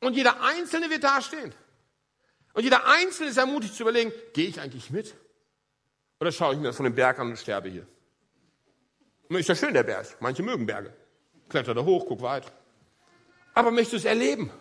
Und 0.00 0.14
jeder 0.14 0.40
Einzelne 0.40 0.88
wird 0.88 1.02
dastehen. 1.02 1.52
Und 2.54 2.62
jeder 2.62 2.86
Einzelne 2.86 3.30
ist 3.30 3.36
ermutigt 3.36 3.74
zu 3.74 3.82
überlegen, 3.82 4.12
gehe 4.32 4.46
ich 4.46 4.60
eigentlich 4.60 4.90
mit? 4.90 5.14
Oder 6.20 6.30
schaue 6.30 6.54
ich 6.54 6.60
mir 6.60 6.68
das 6.68 6.76
von 6.76 6.84
dem 6.84 6.94
Berg 6.94 7.18
an 7.18 7.30
und 7.30 7.36
sterbe 7.36 7.68
hier? 7.68 7.86
Ist 9.28 9.48
ja 9.48 9.56
schön, 9.56 9.74
der 9.74 9.82
Berg. 9.82 10.06
Manche 10.20 10.44
mögen 10.44 10.64
Berge. 10.64 10.94
Kletter 11.48 11.74
da 11.74 11.84
hoch, 11.84 12.04
guck 12.06 12.22
weit. 12.22 12.44
Aber 13.54 13.72
möchtest 13.72 13.92
du 13.92 13.96
es 13.96 14.04
erleben? 14.04 14.52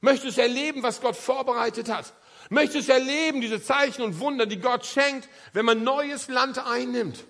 Möchtest 0.00 0.36
du 0.36 0.42
erleben, 0.42 0.84
was 0.84 1.00
Gott 1.00 1.16
vorbereitet 1.16 1.88
hat? 1.88 2.12
Möchtest 2.50 2.88
du 2.88 2.92
erleben, 2.92 3.40
diese 3.40 3.60
Zeichen 3.60 4.02
und 4.02 4.20
Wunder, 4.20 4.46
die 4.46 4.60
Gott 4.60 4.86
schenkt, 4.86 5.28
wenn 5.54 5.64
man 5.64 5.82
neues 5.82 6.28
Land 6.28 6.64
einnimmt? 6.64 7.24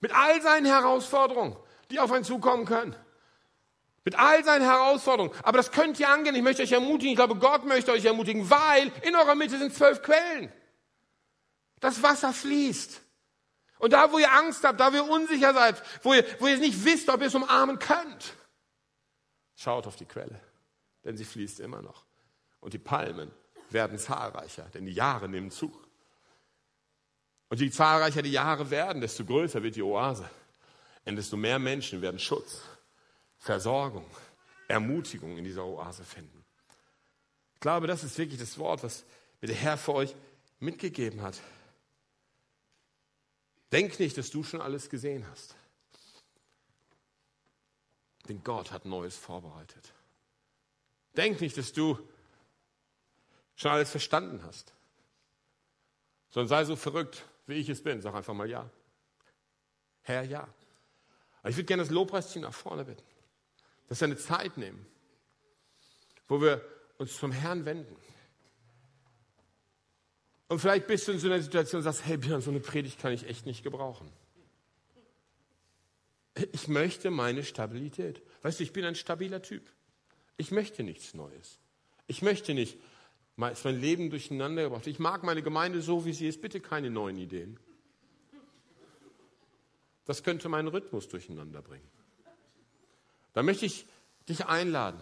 Mit 0.00 0.14
all 0.14 0.40
seinen 0.42 0.66
Herausforderungen, 0.66 1.56
die 1.90 2.00
auf 2.00 2.12
einen 2.12 2.24
zukommen 2.24 2.64
können. 2.64 2.94
Mit 4.04 4.18
all 4.18 4.44
seinen 4.44 4.64
Herausforderungen. 4.64 5.34
Aber 5.42 5.58
das 5.58 5.72
könnt 5.72 6.00
ihr 6.00 6.08
angehen. 6.08 6.34
Ich 6.34 6.42
möchte 6.42 6.62
euch 6.62 6.72
ermutigen. 6.72 7.10
Ich 7.10 7.16
glaube, 7.16 7.36
Gott 7.36 7.64
möchte 7.64 7.92
euch 7.92 8.04
ermutigen, 8.04 8.48
weil 8.48 8.90
in 9.02 9.14
eurer 9.14 9.34
Mitte 9.34 9.58
sind 9.58 9.74
zwölf 9.74 10.02
Quellen. 10.02 10.52
Das 11.80 12.02
Wasser 12.02 12.32
fließt. 12.32 13.02
Und 13.78 13.92
da, 13.92 14.10
wo 14.12 14.18
ihr 14.18 14.32
Angst 14.32 14.64
habt, 14.64 14.80
da, 14.80 14.92
wo 14.92 14.96
ihr 14.96 15.08
unsicher 15.08 15.54
seid, 15.54 15.82
wo 16.02 16.14
ihr, 16.14 16.24
wo 16.40 16.46
ihr 16.46 16.58
nicht 16.58 16.84
wisst, 16.84 17.08
ob 17.08 17.20
ihr 17.20 17.28
es 17.28 17.34
umarmen 17.34 17.78
könnt, 17.78 18.34
schaut 19.54 19.86
auf 19.86 19.96
die 19.96 20.06
Quelle, 20.06 20.40
denn 21.04 21.16
sie 21.16 21.24
fließt 21.24 21.60
immer 21.60 21.82
noch. 21.82 22.04
Und 22.60 22.74
die 22.74 22.78
Palmen 22.78 23.30
werden 23.70 23.98
zahlreicher, 23.98 24.64
denn 24.74 24.86
die 24.86 24.92
Jahre 24.92 25.28
nehmen 25.28 25.50
zu. 25.50 25.72
Und 27.48 27.60
je 27.60 27.70
zahlreicher 27.70 28.22
die 28.22 28.32
Jahre 28.32 28.70
werden, 28.70 29.00
desto 29.00 29.24
größer 29.24 29.62
wird 29.62 29.76
die 29.76 29.82
Oase. 29.82 30.28
Und 31.04 31.16
desto 31.16 31.36
mehr 31.36 31.58
Menschen 31.58 32.02
werden 32.02 32.18
Schutz, 32.18 32.60
Versorgung, 33.38 34.04
Ermutigung 34.68 35.38
in 35.38 35.44
dieser 35.44 35.64
Oase 35.64 36.04
finden. 36.04 36.44
Ich 37.54 37.60
glaube, 37.60 37.86
das 37.86 38.04
ist 38.04 38.18
wirklich 38.18 38.38
das 38.38 38.58
Wort, 38.58 38.82
was 38.82 39.04
mir 39.40 39.48
der 39.48 39.56
Herr 39.56 39.78
für 39.78 39.94
euch 39.94 40.14
mitgegeben 40.60 41.22
hat. 41.22 41.40
Denk 43.72 43.98
nicht, 43.98 44.16
dass 44.18 44.30
du 44.30 44.44
schon 44.44 44.60
alles 44.60 44.90
gesehen 44.90 45.26
hast. 45.30 45.54
Denn 48.28 48.44
Gott 48.44 48.70
hat 48.70 48.84
Neues 48.84 49.16
vorbereitet. 49.16 49.92
Denk 51.16 51.40
nicht, 51.40 51.56
dass 51.56 51.72
du 51.72 51.98
schon 53.56 53.70
alles 53.70 53.90
verstanden 53.90 54.42
hast. 54.44 54.72
Sondern 56.30 56.48
sei 56.48 56.64
so 56.64 56.76
verrückt, 56.76 57.24
wie 57.48 57.54
ich 57.54 57.68
es 57.68 57.82
bin. 57.82 58.00
Sag 58.00 58.14
einfach 58.14 58.34
mal 58.34 58.48
ja. 58.48 58.70
Herr, 60.02 60.22
ja. 60.22 60.48
Aber 61.40 61.50
ich 61.50 61.56
würde 61.56 61.66
gerne 61.66 61.82
das 61.82 61.90
Lobpreisteam 61.90 62.42
nach 62.42 62.54
vorne 62.54 62.84
bitten. 62.84 63.02
Dass 63.88 64.00
wir 64.00 64.06
eine 64.06 64.16
Zeit 64.16 64.56
nehmen, 64.56 64.86
wo 66.26 66.40
wir 66.40 66.64
uns 66.98 67.16
zum 67.16 67.32
Herrn 67.32 67.64
wenden. 67.64 67.96
Und 70.48 70.60
vielleicht 70.60 70.86
bist 70.86 71.06
du 71.06 71.12
in 71.12 71.18
so 71.18 71.26
einer 71.26 71.40
Situation 71.40 71.78
und 71.78 71.84
sagst, 71.84 72.06
hey 72.06 72.16
Björn, 72.16 72.40
so 72.40 72.50
eine 72.50 72.60
Predigt 72.60 72.98
kann 72.98 73.12
ich 73.12 73.26
echt 73.26 73.46
nicht 73.46 73.62
gebrauchen. 73.62 74.10
Ich 76.52 76.68
möchte 76.68 77.10
meine 77.10 77.44
Stabilität. 77.44 78.22
Weißt 78.42 78.60
du, 78.60 78.64
ich 78.64 78.72
bin 78.72 78.84
ein 78.84 78.94
stabiler 78.94 79.42
Typ. 79.42 79.70
Ich 80.36 80.50
möchte 80.50 80.82
nichts 80.82 81.14
Neues. 81.14 81.58
Ich 82.06 82.22
möchte 82.22 82.54
nicht, 82.54 82.78
dass 83.38 83.64
mein 83.64 83.80
Leben 83.80 84.10
durcheinander 84.10 84.64
gebracht 84.64 84.86
Ich 84.88 84.98
mag 84.98 85.22
meine 85.22 85.42
Gemeinde 85.42 85.80
so, 85.80 86.04
wie 86.04 86.12
sie 86.12 86.26
ist. 86.26 86.42
Bitte 86.42 86.60
keine 86.60 86.90
neuen 86.90 87.16
Ideen. 87.18 87.58
Das 90.04 90.24
könnte 90.24 90.48
meinen 90.48 90.68
Rhythmus 90.68 91.08
durcheinander 91.08 91.62
bringen. 91.62 91.88
Da 93.34 93.42
möchte 93.42 93.66
ich 93.66 93.86
dich 94.28 94.46
einladen, 94.46 95.00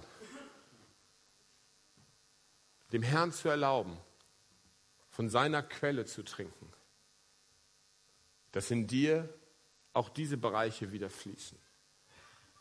dem 2.92 3.02
Herrn 3.02 3.32
zu 3.32 3.48
erlauben, 3.48 3.96
von 5.10 5.30
seiner 5.30 5.62
Quelle 5.62 6.04
zu 6.04 6.22
trinken, 6.22 6.70
dass 8.52 8.70
in 8.70 8.86
dir 8.86 9.32
auch 9.94 10.10
diese 10.10 10.36
Bereiche 10.36 10.92
wieder 10.92 11.08
fließen. 11.08 11.58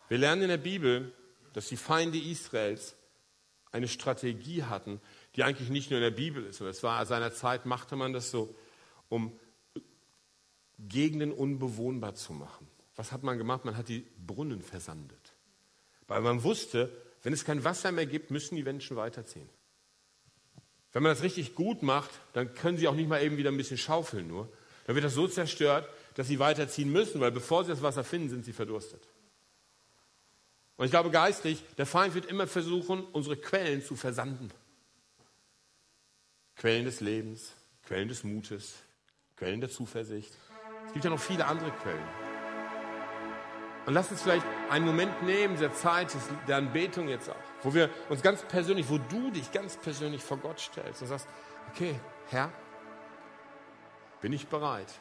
Wir 0.08 0.20
lernen 0.20 0.44
in 0.44 0.50
der 0.50 0.58
Bibel, 0.58 1.14
dass 1.52 1.68
die 1.68 1.78
Feinde 1.78 2.18
Israels 2.18 2.96
eine 3.72 3.90
Strategie 3.90 4.64
hatten, 4.64 5.02
die 5.36 5.43
eigentlich 5.43 5.69
nicht 5.69 5.89
nur 5.89 6.00
in 6.00 6.04
der 6.04 6.12
Bibel 6.12 6.45
ist, 6.45 6.58
sondern 6.58 6.71
es 6.71 6.84
war 6.84 7.06
seiner 7.06 7.34
Zeit, 7.34 7.65
machte 7.65 7.95
man 7.95 8.13
das 8.13 8.32
so, 8.32 8.56
um 9.10 9.38
Gegenden 10.80 11.32
unbewohnbar 11.32 12.15
zu 12.15 12.34
machen. 12.34 12.67
Was 12.95 13.12
hat 13.12 13.24
man 13.24 13.38
gemacht? 13.38 13.65
Man 13.65 13.78
hat 13.78 13.89
die 13.89 14.06
Brunnen 14.26 14.62
versandet. 14.62 15.34
Weil 16.08 16.21
man 16.21 16.43
wusste, 16.43 16.91
wenn 17.24 17.34
es 17.34 17.43
kein 17.43 17.63
Wasser 17.63 17.91
mehr 17.91 18.06
gibt, 18.06 18.32
müssen 18.32 18.56
die 18.56 18.63
Menschen 18.63 18.95
weiterziehen. 18.95 19.50
Wenn 20.93 21.04
man 21.04 21.12
das 21.12 21.24
richtig 21.24 21.56
gut 21.56 21.84
macht, 21.84 22.12
dann 22.34 22.54
können 22.54 22.78
sie 22.78 22.88
auch 22.88 22.95
nicht 22.95 23.10
mal 23.10 23.21
eben 23.21 23.38
wieder 23.38 23.52
ein 23.52 23.58
bisschen 23.58 23.78
schaufeln 23.78 24.28
nur. 24.28 24.50
Dann 24.86 24.95
wird 24.95 25.04
das 25.04 25.13
so 25.13 25.28
zerstört, 25.28 25.89
dass 26.13 26.28
sie 26.28 26.39
weiterziehen 26.39 26.91
müssen, 26.91 27.19
weil 27.19 27.32
bevor 27.32 27.63
sie 27.63 27.71
das 27.71 27.82
Wasser 27.82 28.04
finden, 28.04 28.30
sind 28.30 28.45
sie 28.45 28.54
verdurstet. 28.54 29.10
Und 30.78 30.86
ich 30.86 30.91
glaube 30.91 31.10
geistlich, 31.10 31.63
der 31.78 31.86
Feind 31.86 32.13
wird 32.13 32.26
immer 32.26 32.48
versuchen, 32.48 33.04
unsere 33.04 33.38
Quellen 33.38 33.84
zu 33.84 33.95
versanden. 33.95 34.52
Quellen 36.56 36.86
des 36.86 37.02
Lebens, 37.02 37.54
Quellen 37.86 38.08
des 38.08 38.24
Mutes, 38.24 38.76
Quellen 39.36 39.62
der 39.62 39.70
Zuversicht. 39.70 40.34
Es 40.88 40.94
gibt 40.94 41.06
ja 41.06 41.12
noch 41.12 41.20
viele 41.20 41.46
andere 41.46 41.72
Quellen. 41.72 42.08
Und 43.86 43.94
lass 43.94 44.10
uns 44.10 44.24
vielleicht 44.24 44.46
einen 44.70 44.86
Moment 44.86 45.22
nehmen, 45.24 45.60
der 45.60 45.74
Zeit 45.74 46.15
der 46.48 46.58
Anbetung 46.58 47.08
jetzt 47.08 47.30
auch, 47.30 47.36
wo 47.62 47.74
wir 47.74 47.89
uns 48.10 48.24
ganz 48.24 48.41
persönlich, 48.44 48.89
wo 48.89 48.98
du 48.98 49.30
dich 49.30 49.52
ganz 49.52 49.78
persönlich 49.78 50.24
vor 50.24 50.38
Gott 50.38 50.60
stellst 50.60 51.04
und 51.04 51.08
sagst, 51.08 51.28
okay, 51.70 52.00
Herr, 52.30 52.52
bin 54.22 54.34
ich 54.34 54.48
bereit 54.48 54.91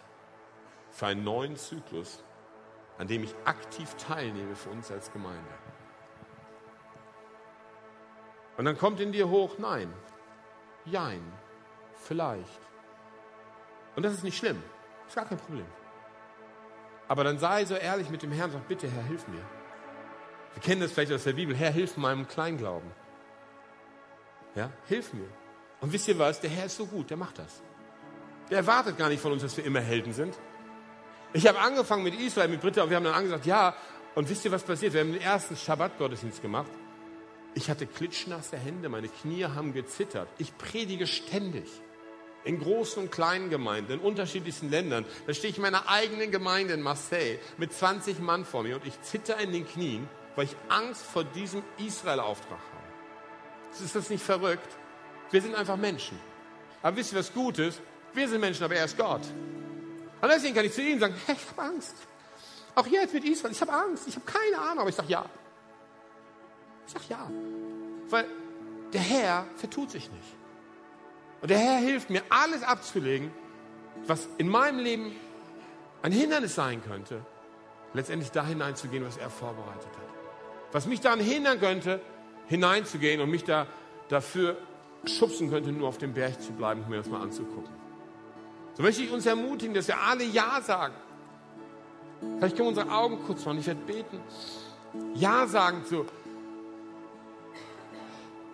für 0.91 1.07
einen 1.07 1.25
neuen 1.25 1.57
Zyklus, 1.57 2.23
an 2.99 3.09
dem 3.09 3.25
ich 3.25 3.35
aktiv 3.47 3.95
teilnehme 3.95 4.55
für 4.55 4.69
uns 4.69 4.91
als 4.91 5.11
Gemeinde. 5.13 5.41
Und 8.59 8.67
dann 8.67 8.77
kommt 8.77 9.01
in 9.01 9.13
dir 9.13 9.31
hoch, 9.31 9.57
nein, 9.59 9.93
jein, 10.85 11.23
vielleicht. 12.05 12.61
Und 13.97 14.03
das 14.03 14.13
ist 14.13 14.25
nicht 14.25 14.37
schlimm, 14.37 14.63
ist 15.07 15.17
gar 15.17 15.27
kein 15.27 15.39
Problem. 15.39 15.67
Aber 17.09 17.25
dann 17.25 17.39
sei 17.39 17.65
so 17.65 17.75
ehrlich 17.75 18.11
mit 18.11 18.23
dem 18.23 18.33
Herrn 18.33 18.51
und 18.51 18.59
sag, 18.59 18.69
bitte 18.69 18.89
Herr, 18.89 19.05
hilf 19.05 19.27
mir. 19.29 19.45
Wir 20.55 20.63
kennen 20.63 20.81
das 20.81 20.93
vielleicht 20.93 21.13
aus 21.13 21.25
der 21.25 21.33
Bibel, 21.33 21.55
Herr, 21.55 21.71
hilf 21.71 21.97
meinem 21.97 22.27
Kleinglauben. 22.27 22.91
Ja, 24.55 24.71
hilf 24.87 25.13
mir. 25.13 25.29
Und 25.81 25.93
wisst 25.93 26.09
ihr 26.09 26.19
was, 26.19 26.41
der 26.41 26.51
Herr 26.51 26.67
ist 26.67 26.77
so 26.77 26.87
gut, 26.87 27.11
der 27.11 27.17
macht 27.17 27.39
das. 27.39 27.63
Der 28.51 28.59
erwartet 28.59 28.97
gar 28.97 29.09
nicht 29.09 29.21
von 29.21 29.33
uns, 29.33 29.43
dass 29.43 29.57
wir 29.57 29.65
immer 29.65 29.81
Helden 29.81 30.13
sind. 30.13 30.39
Ich 31.33 31.47
habe 31.47 31.59
angefangen 31.59 32.05
mit 32.05 32.19
Israel, 32.19 32.49
mit 32.49 32.61
Britta, 32.61 32.85
und 32.85 32.91
wir 32.91 32.97
haben 32.97 33.05
dann 33.05 33.15
angesagt, 33.15 33.47
ja, 33.47 33.75
und 34.15 34.29
wisst 34.29 34.45
ihr, 34.45 34.53
was 34.53 34.63
passiert? 34.63 34.93
Wir 34.93 35.01
haben 35.01 35.13
den 35.13 35.21
ersten 35.21 35.57
Schabbat-Gottesdienst 35.57 36.41
gemacht. 36.41 36.71
Ich 37.55 37.69
hatte 37.69 37.87
klitschnasse 37.87 38.57
Hände, 38.57 38.89
meine 38.89 39.09
Knie 39.09 39.45
haben 39.45 39.73
gezittert. 39.73 40.29
Ich 40.39 40.57
predige 40.57 41.07
ständig 41.07 41.69
in 42.45 42.61
großen 42.61 43.03
und 43.03 43.11
kleinen 43.11 43.51
Gemeinden, 43.51 43.93
in 43.93 44.01
unterschiedlichsten 44.01 44.71
Ländern. 44.71 45.05
Da 45.27 45.35
stehe 45.35 45.51
ich 45.51 45.57
in 45.57 45.63
meiner 45.63 45.89
eigenen 45.89 46.31
Gemeinde 46.31 46.75
in 46.75 46.83
Marseille 46.83 47.39
mit 47.57 47.73
20 47.73 48.21
Mann 48.21 48.45
vor 48.45 48.63
mir 48.63 48.77
und 48.77 48.87
ich 48.87 49.01
zitter 49.03 49.39
in 49.41 49.53
den 49.53 49.67
Knien, 49.67 50.09
weil 50.37 50.45
ich 50.45 50.57
Angst 50.69 51.03
vor 51.03 51.25
diesem 51.25 51.63
Israel-Auftrag 51.79 52.59
habe. 52.59 53.83
Ist 53.85 53.97
das 53.97 54.11
nicht 54.11 54.23
verrückt? 54.23 54.69
Wir 55.31 55.43
sind 55.43 55.55
einfach 55.55 55.77
Menschen. 55.77 56.19
Aber 56.83 56.97
wisst 56.97 57.13
ihr, 57.13 57.19
was 57.19 57.33
gut 57.33 57.59
ist? 57.59 57.81
Wir 58.13 58.29
sind 58.29 58.41
Menschen, 58.41 58.63
aber 58.65 58.77
er 58.77 58.85
ist 58.85 58.97
Gott. 58.97 59.23
Und 60.21 60.29
deswegen 60.29 60.55
kann 60.55 60.65
ich 60.65 60.73
zu 60.73 60.83
ihm 60.83 61.01
sagen, 61.01 61.15
hey, 61.27 61.35
ich 61.35 61.51
habe 61.51 61.63
Angst. 61.75 61.97
Auch 62.75 62.87
hier 62.87 63.01
jetzt 63.01 63.15
mit 63.15 63.25
Israel, 63.25 63.53
ich 63.53 63.61
habe 63.61 63.73
Angst. 63.73 64.07
Ich 64.07 64.17
habe 64.17 64.27
keine 64.27 64.59
Ahnung, 64.59 64.81
aber 64.81 64.91
ich 64.91 64.95
sage 64.95 65.09
ja. 65.09 65.25
Ich 66.87 66.93
sage 66.93 67.05
ja. 67.09 67.31
Weil 68.11 68.27
der 68.93 69.01
Herr 69.01 69.47
vertut 69.57 69.91
sich 69.91 70.11
nicht. 70.11 70.44
Und 71.45 71.51
der 71.51 71.59
Herr 71.59 71.77
hilft 71.77 72.09
mir, 72.09 72.23
alles 72.31 72.63
abzulegen, 72.63 73.31
was 74.07 74.31
in 74.39 74.49
meinem 74.49 74.79
Leben 74.79 75.13
ein 76.01 76.11
Hindernis 76.11 76.55
sein 76.55 76.83
könnte, 76.83 77.21
letztendlich 77.93 78.31
da 78.31 78.47
hineinzugehen, 78.47 79.05
was 79.05 79.19
er 79.19 79.29
vorbereitet 79.29 79.91
hat. 79.91 80.09
Was 80.73 80.87
mich 80.87 81.03
daran 81.03 81.21
hindern 81.21 81.61
könnte, 81.61 82.01
hineinzugehen 82.47 83.21
und 83.21 83.29
mich 83.29 83.45
da 83.45 83.67
dafür 84.09 84.57
schubsen 85.05 85.51
könnte, 85.51 85.71
nur 85.71 85.87
auf 85.87 85.99
dem 85.99 86.15
Berg 86.15 86.41
zu 86.41 86.53
bleiben 86.53 86.81
und 86.81 86.89
mir 86.89 86.97
das 86.97 87.09
mal 87.09 87.21
anzugucken. 87.21 87.75
So 88.73 88.83
möchte 88.83 89.03
ich 89.03 89.13
uns 89.13 89.27
ermutigen, 89.27 89.75
dass 89.75 89.87
wir 89.87 90.01
alle 90.01 90.25
Ja 90.25 90.63
sagen. 90.63 90.95
Vielleicht 92.39 92.57
können 92.57 92.75
wir 92.75 92.81
unsere 92.81 92.91
Augen 92.91 93.23
kurz 93.27 93.45
machen. 93.45 93.59
Ich 93.59 93.67
werde 93.67 93.83
beten. 93.85 94.19
Ja 95.15 95.47
sagen 95.47 95.85
zu, 95.85 96.07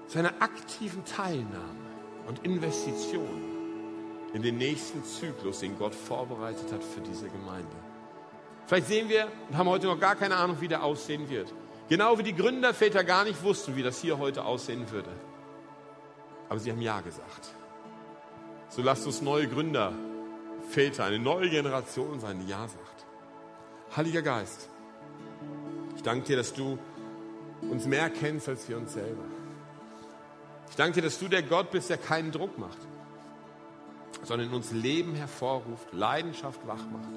zu 0.08 0.18
einer 0.18 0.32
aktiven 0.40 1.04
Teilnahme 1.04 1.79
und 2.30 2.44
Investition 2.44 3.42
in 4.32 4.42
den 4.42 4.56
nächsten 4.56 5.04
Zyklus, 5.04 5.58
den 5.58 5.76
Gott 5.76 5.92
vorbereitet 5.94 6.72
hat 6.72 6.84
für 6.84 7.00
diese 7.00 7.28
Gemeinde. 7.28 7.76
Vielleicht 8.66 8.86
sehen 8.86 9.08
wir 9.08 9.26
und 9.48 9.58
haben 9.58 9.68
heute 9.68 9.88
noch 9.88 9.98
gar 9.98 10.14
keine 10.14 10.36
Ahnung, 10.36 10.56
wie 10.60 10.68
der 10.68 10.84
aussehen 10.84 11.28
wird. 11.28 11.52
Genau 11.88 12.16
wie 12.18 12.22
die 12.22 12.36
Gründerväter 12.36 13.02
gar 13.02 13.24
nicht 13.24 13.42
wussten, 13.42 13.74
wie 13.74 13.82
das 13.82 14.00
hier 14.00 14.16
heute 14.18 14.44
aussehen 14.44 14.88
würde. 14.92 15.10
Aber 16.48 16.60
sie 16.60 16.70
haben 16.70 16.80
Ja 16.80 17.00
gesagt. 17.00 17.50
So 18.68 18.80
lasst 18.80 19.06
uns 19.06 19.20
neue 19.22 19.48
Gründerväter, 19.48 21.06
eine 21.06 21.18
neue 21.18 21.50
Generation 21.50 22.20
sein, 22.20 22.38
die 22.38 22.48
Ja 22.48 22.68
sagt. 22.68 23.06
Heiliger 23.96 24.22
Geist, 24.22 24.68
ich 25.96 26.02
danke 26.04 26.26
dir, 26.26 26.36
dass 26.36 26.54
du 26.54 26.78
uns 27.62 27.86
mehr 27.86 28.08
kennst 28.08 28.48
als 28.48 28.68
wir 28.68 28.76
uns 28.76 28.92
selber. 28.92 29.24
Ich 30.70 30.76
danke 30.76 30.94
dir, 30.94 31.02
dass 31.02 31.18
du 31.18 31.28
der 31.28 31.42
Gott 31.42 31.70
bist, 31.70 31.90
der 31.90 31.98
keinen 31.98 32.32
Druck 32.32 32.56
macht, 32.58 32.78
sondern 34.22 34.48
in 34.48 34.54
uns 34.54 34.70
Leben 34.70 35.14
hervorruft, 35.14 35.92
Leidenschaft 35.92 36.66
wach 36.66 36.84
macht, 36.90 37.08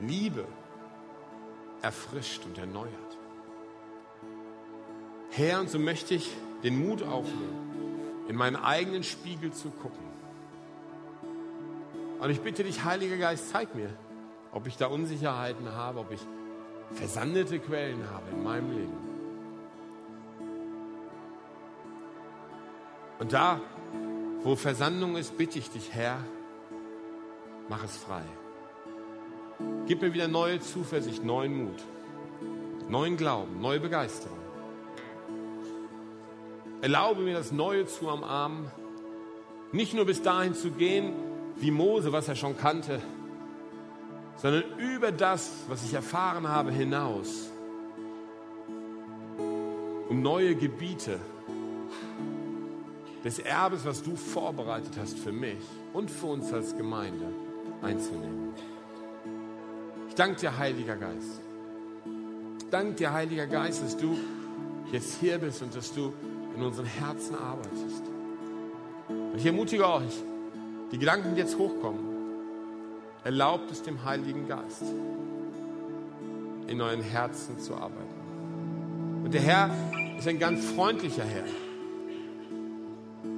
Liebe 0.00 0.46
erfrischt 1.82 2.44
und 2.46 2.56
erneuert. 2.56 2.90
Herr, 5.30 5.60
und 5.60 5.68
so 5.68 5.78
möchte 5.78 6.14
ich 6.14 6.30
den 6.62 6.86
Mut 6.86 7.02
aufnehmen, 7.02 8.24
in 8.28 8.36
meinen 8.36 8.56
eigenen 8.56 9.02
Spiegel 9.02 9.52
zu 9.52 9.70
gucken. 9.70 10.04
Und 12.20 12.30
ich 12.30 12.40
bitte 12.40 12.64
dich, 12.64 12.84
Heiliger 12.84 13.18
Geist, 13.18 13.50
zeig 13.50 13.74
mir, 13.74 13.90
ob 14.52 14.66
ich 14.66 14.76
da 14.76 14.86
Unsicherheiten 14.86 15.72
habe, 15.72 15.98
ob 15.98 16.12
ich 16.12 16.20
versandete 16.92 17.58
Quellen 17.58 18.08
habe 18.10 18.30
in 18.30 18.42
meinem 18.44 18.70
Leben. 18.70 19.13
Und 23.24 23.32
da, 23.32 23.58
wo 24.42 24.54
Versandung 24.54 25.16
ist, 25.16 25.38
bitte 25.38 25.58
ich 25.58 25.70
dich, 25.70 25.94
Herr, 25.94 26.18
mach 27.70 27.82
es 27.82 27.96
frei. 27.96 28.20
Gib 29.86 30.02
mir 30.02 30.12
wieder 30.12 30.28
neue 30.28 30.60
Zuversicht, 30.60 31.24
neuen 31.24 31.64
Mut, 31.64 31.82
neuen 32.86 33.16
Glauben, 33.16 33.62
neue 33.62 33.80
Begeisterung. 33.80 34.36
Erlaube 36.82 37.22
mir 37.22 37.32
das 37.32 37.50
Neue 37.50 37.86
zu 37.86 38.10
umarmen, 38.10 38.70
nicht 39.72 39.94
nur 39.94 40.04
bis 40.04 40.20
dahin 40.20 40.52
zu 40.52 40.72
gehen, 40.72 41.14
wie 41.56 41.70
Mose, 41.70 42.12
was 42.12 42.28
er 42.28 42.36
schon 42.36 42.58
kannte, 42.58 43.00
sondern 44.36 44.64
über 44.76 45.12
das, 45.12 45.50
was 45.68 45.82
ich 45.82 45.94
erfahren 45.94 46.46
habe, 46.46 46.72
hinaus, 46.72 47.48
um 50.10 50.20
neue 50.20 50.54
Gebiete 50.56 51.18
des 53.24 53.38
Erbes, 53.38 53.84
was 53.86 54.02
du 54.02 54.14
vorbereitet 54.16 54.92
hast 55.00 55.18
für 55.18 55.32
mich 55.32 55.62
und 55.94 56.10
für 56.10 56.26
uns 56.26 56.52
als 56.52 56.76
Gemeinde 56.76 57.26
einzunehmen. 57.82 58.50
Ich 60.08 60.14
danke 60.14 60.40
dir, 60.40 60.58
Heiliger 60.58 60.96
Geist. 60.96 61.40
Ich 62.58 62.68
danke 62.70 62.92
dir, 62.92 63.12
Heiliger 63.12 63.46
Geist, 63.46 63.82
dass 63.82 63.96
du 63.96 64.16
jetzt 64.92 65.18
hier 65.20 65.38
bist 65.38 65.62
und 65.62 65.74
dass 65.74 65.92
du 65.92 66.12
in 66.54 66.62
unseren 66.62 66.86
Herzen 66.86 67.34
arbeitest. 67.34 68.02
Und 69.08 69.36
ich 69.36 69.46
ermutige 69.46 69.88
euch, 69.88 70.22
die 70.92 70.98
Gedanken, 70.98 71.34
die 71.34 71.40
jetzt 71.40 71.58
hochkommen, 71.58 72.04
erlaubt 73.24 73.70
es 73.70 73.82
dem 73.82 74.04
Heiligen 74.04 74.46
Geist, 74.46 74.82
in 76.66 76.80
euren 76.80 77.02
Herzen 77.02 77.58
zu 77.58 77.74
arbeiten. 77.74 79.22
Und 79.24 79.32
der 79.32 79.40
Herr 79.40 79.70
ist 80.18 80.28
ein 80.28 80.38
ganz 80.38 80.64
freundlicher 80.66 81.24
Herr. 81.24 81.63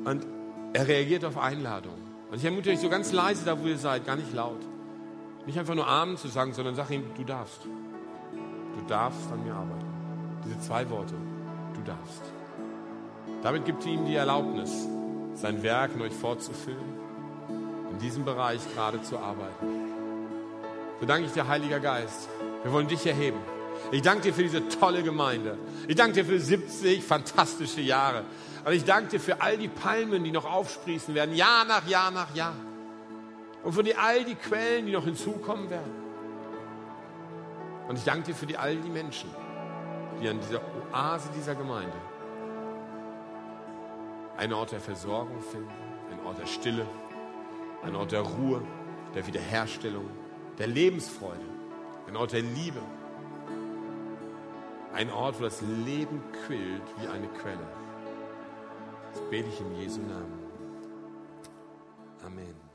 Und 0.07 0.25
er 0.73 0.87
reagiert 0.87 1.25
auf 1.25 1.37
Einladungen. 1.37 2.01
Und 2.31 2.39
ich 2.39 2.45
ermutige 2.45 2.75
euch 2.75 2.81
so 2.81 2.89
ganz 2.89 3.13
leise, 3.13 3.45
da 3.45 3.61
wo 3.61 3.67
ihr 3.67 3.77
seid, 3.77 4.07
gar 4.07 4.15
nicht 4.15 4.33
laut. 4.33 4.61
Nicht 5.47 5.59
einfach 5.59 5.75
nur 5.75 5.87
Amen 5.87 6.17
zu 6.17 6.29
sagen, 6.29 6.53
sondern 6.53 6.77
sag 6.77 6.91
ihm, 6.91 7.05
du 7.17 7.25
darfst. 7.25 7.65
Du 7.65 8.87
darfst 8.87 9.31
an 9.33 9.45
mir 9.45 9.55
arbeiten. 9.55 9.87
Diese 10.45 10.61
zwei 10.61 10.89
Worte. 10.91 11.15
Du 11.75 11.83
darfst. 11.83 12.23
Damit 13.43 13.65
gibt 13.65 13.85
ihm 13.85 14.07
die 14.07 14.15
Erlaubnis, 14.15 14.87
sein 15.35 15.63
Werk 15.65 15.91
in 15.95 16.03
euch 16.03 16.13
fortzuführen, 16.13 16.95
in 17.91 17.99
diesem 17.99 18.25
Bereich 18.25 18.61
gerade 18.75 19.03
zu 19.03 19.19
arbeiten. 19.19 19.67
So 21.01 21.07
danke 21.07 21.27
ich 21.27 21.33
dir, 21.33 21.49
Heiliger 21.49 21.81
Geist. 21.81 22.29
Wir 22.63 22.73
wollen 22.73 22.89
dich 22.89 23.05
erheben. 23.07 23.39
Ich 23.93 24.03
danke 24.03 24.23
dir 24.23 24.35
für 24.35 24.43
diese 24.43 24.69
tolle 24.69 25.03
Gemeinde. 25.03 25.59
Ich 25.89 25.97
danke 25.97 26.15
dir 26.15 26.25
für 26.25 26.41
70 26.41 27.05
fantastische 27.05 27.81
Jahre. 27.81 28.25
Und 28.65 28.73
ich 28.73 28.85
danke 28.85 29.11
dir 29.11 29.21
für 29.21 29.41
all 29.41 29.57
die 29.57 29.69
Palmen, 29.69 30.25
die 30.25 30.33
noch 30.33 30.45
aufsprießen 30.45 31.15
werden, 31.15 31.35
Jahr 31.35 31.65
nach 31.65 31.87
Jahr 31.87 32.11
nach 32.11 32.35
Jahr. 32.35 32.55
Und 33.63 33.73
für 33.73 33.83
die, 33.83 33.95
all 33.95 34.25
die 34.25 34.35
Quellen, 34.35 34.87
die 34.87 34.93
noch 34.93 35.05
hinzukommen 35.05 35.71
werden. 35.71 35.93
Und 37.89 37.97
ich 37.97 38.05
danke 38.05 38.25
dir 38.25 38.35
für 38.35 38.47
die, 38.47 38.57
all 38.57 38.77
die 38.77 38.89
Menschen, 38.89 39.31
die 40.21 40.29
an 40.29 40.41
dieser 40.41 40.61
Oase 40.93 41.29
dieser 41.37 41.55
Gemeinde 41.55 41.97
einen 44.37 44.53
Ort 44.53 44.73
der 44.73 44.81
Versorgung 44.81 45.41
finden, 45.41 45.71
einen 46.11 46.27
Ort 46.27 46.39
der 46.39 46.47
Stille, 46.47 46.87
einen 47.83 47.97
Ort 47.97 48.13
der 48.13 48.21
Ruhe, 48.21 48.63
der 49.15 49.27
Wiederherstellung, 49.27 50.09
der 50.59 50.67
Lebensfreude, 50.67 51.45
ein 52.07 52.17
Ort 52.17 52.33
der 52.33 52.43
Liebe, 52.43 52.81
ein 54.97 55.11
Ort, 55.11 55.39
wo 55.39 55.45
das 55.45 55.61
Leben 55.61 56.23
quillt 56.47 56.83
wie 56.99 57.07
eine 57.07 57.29
Quelle. 57.29 57.69
Das 59.13 59.21
bete 59.29 59.49
ich 59.49 59.61
in 59.61 59.77
Jesu 59.77 60.01
Namen. 60.01 60.39
Amen. 62.25 62.66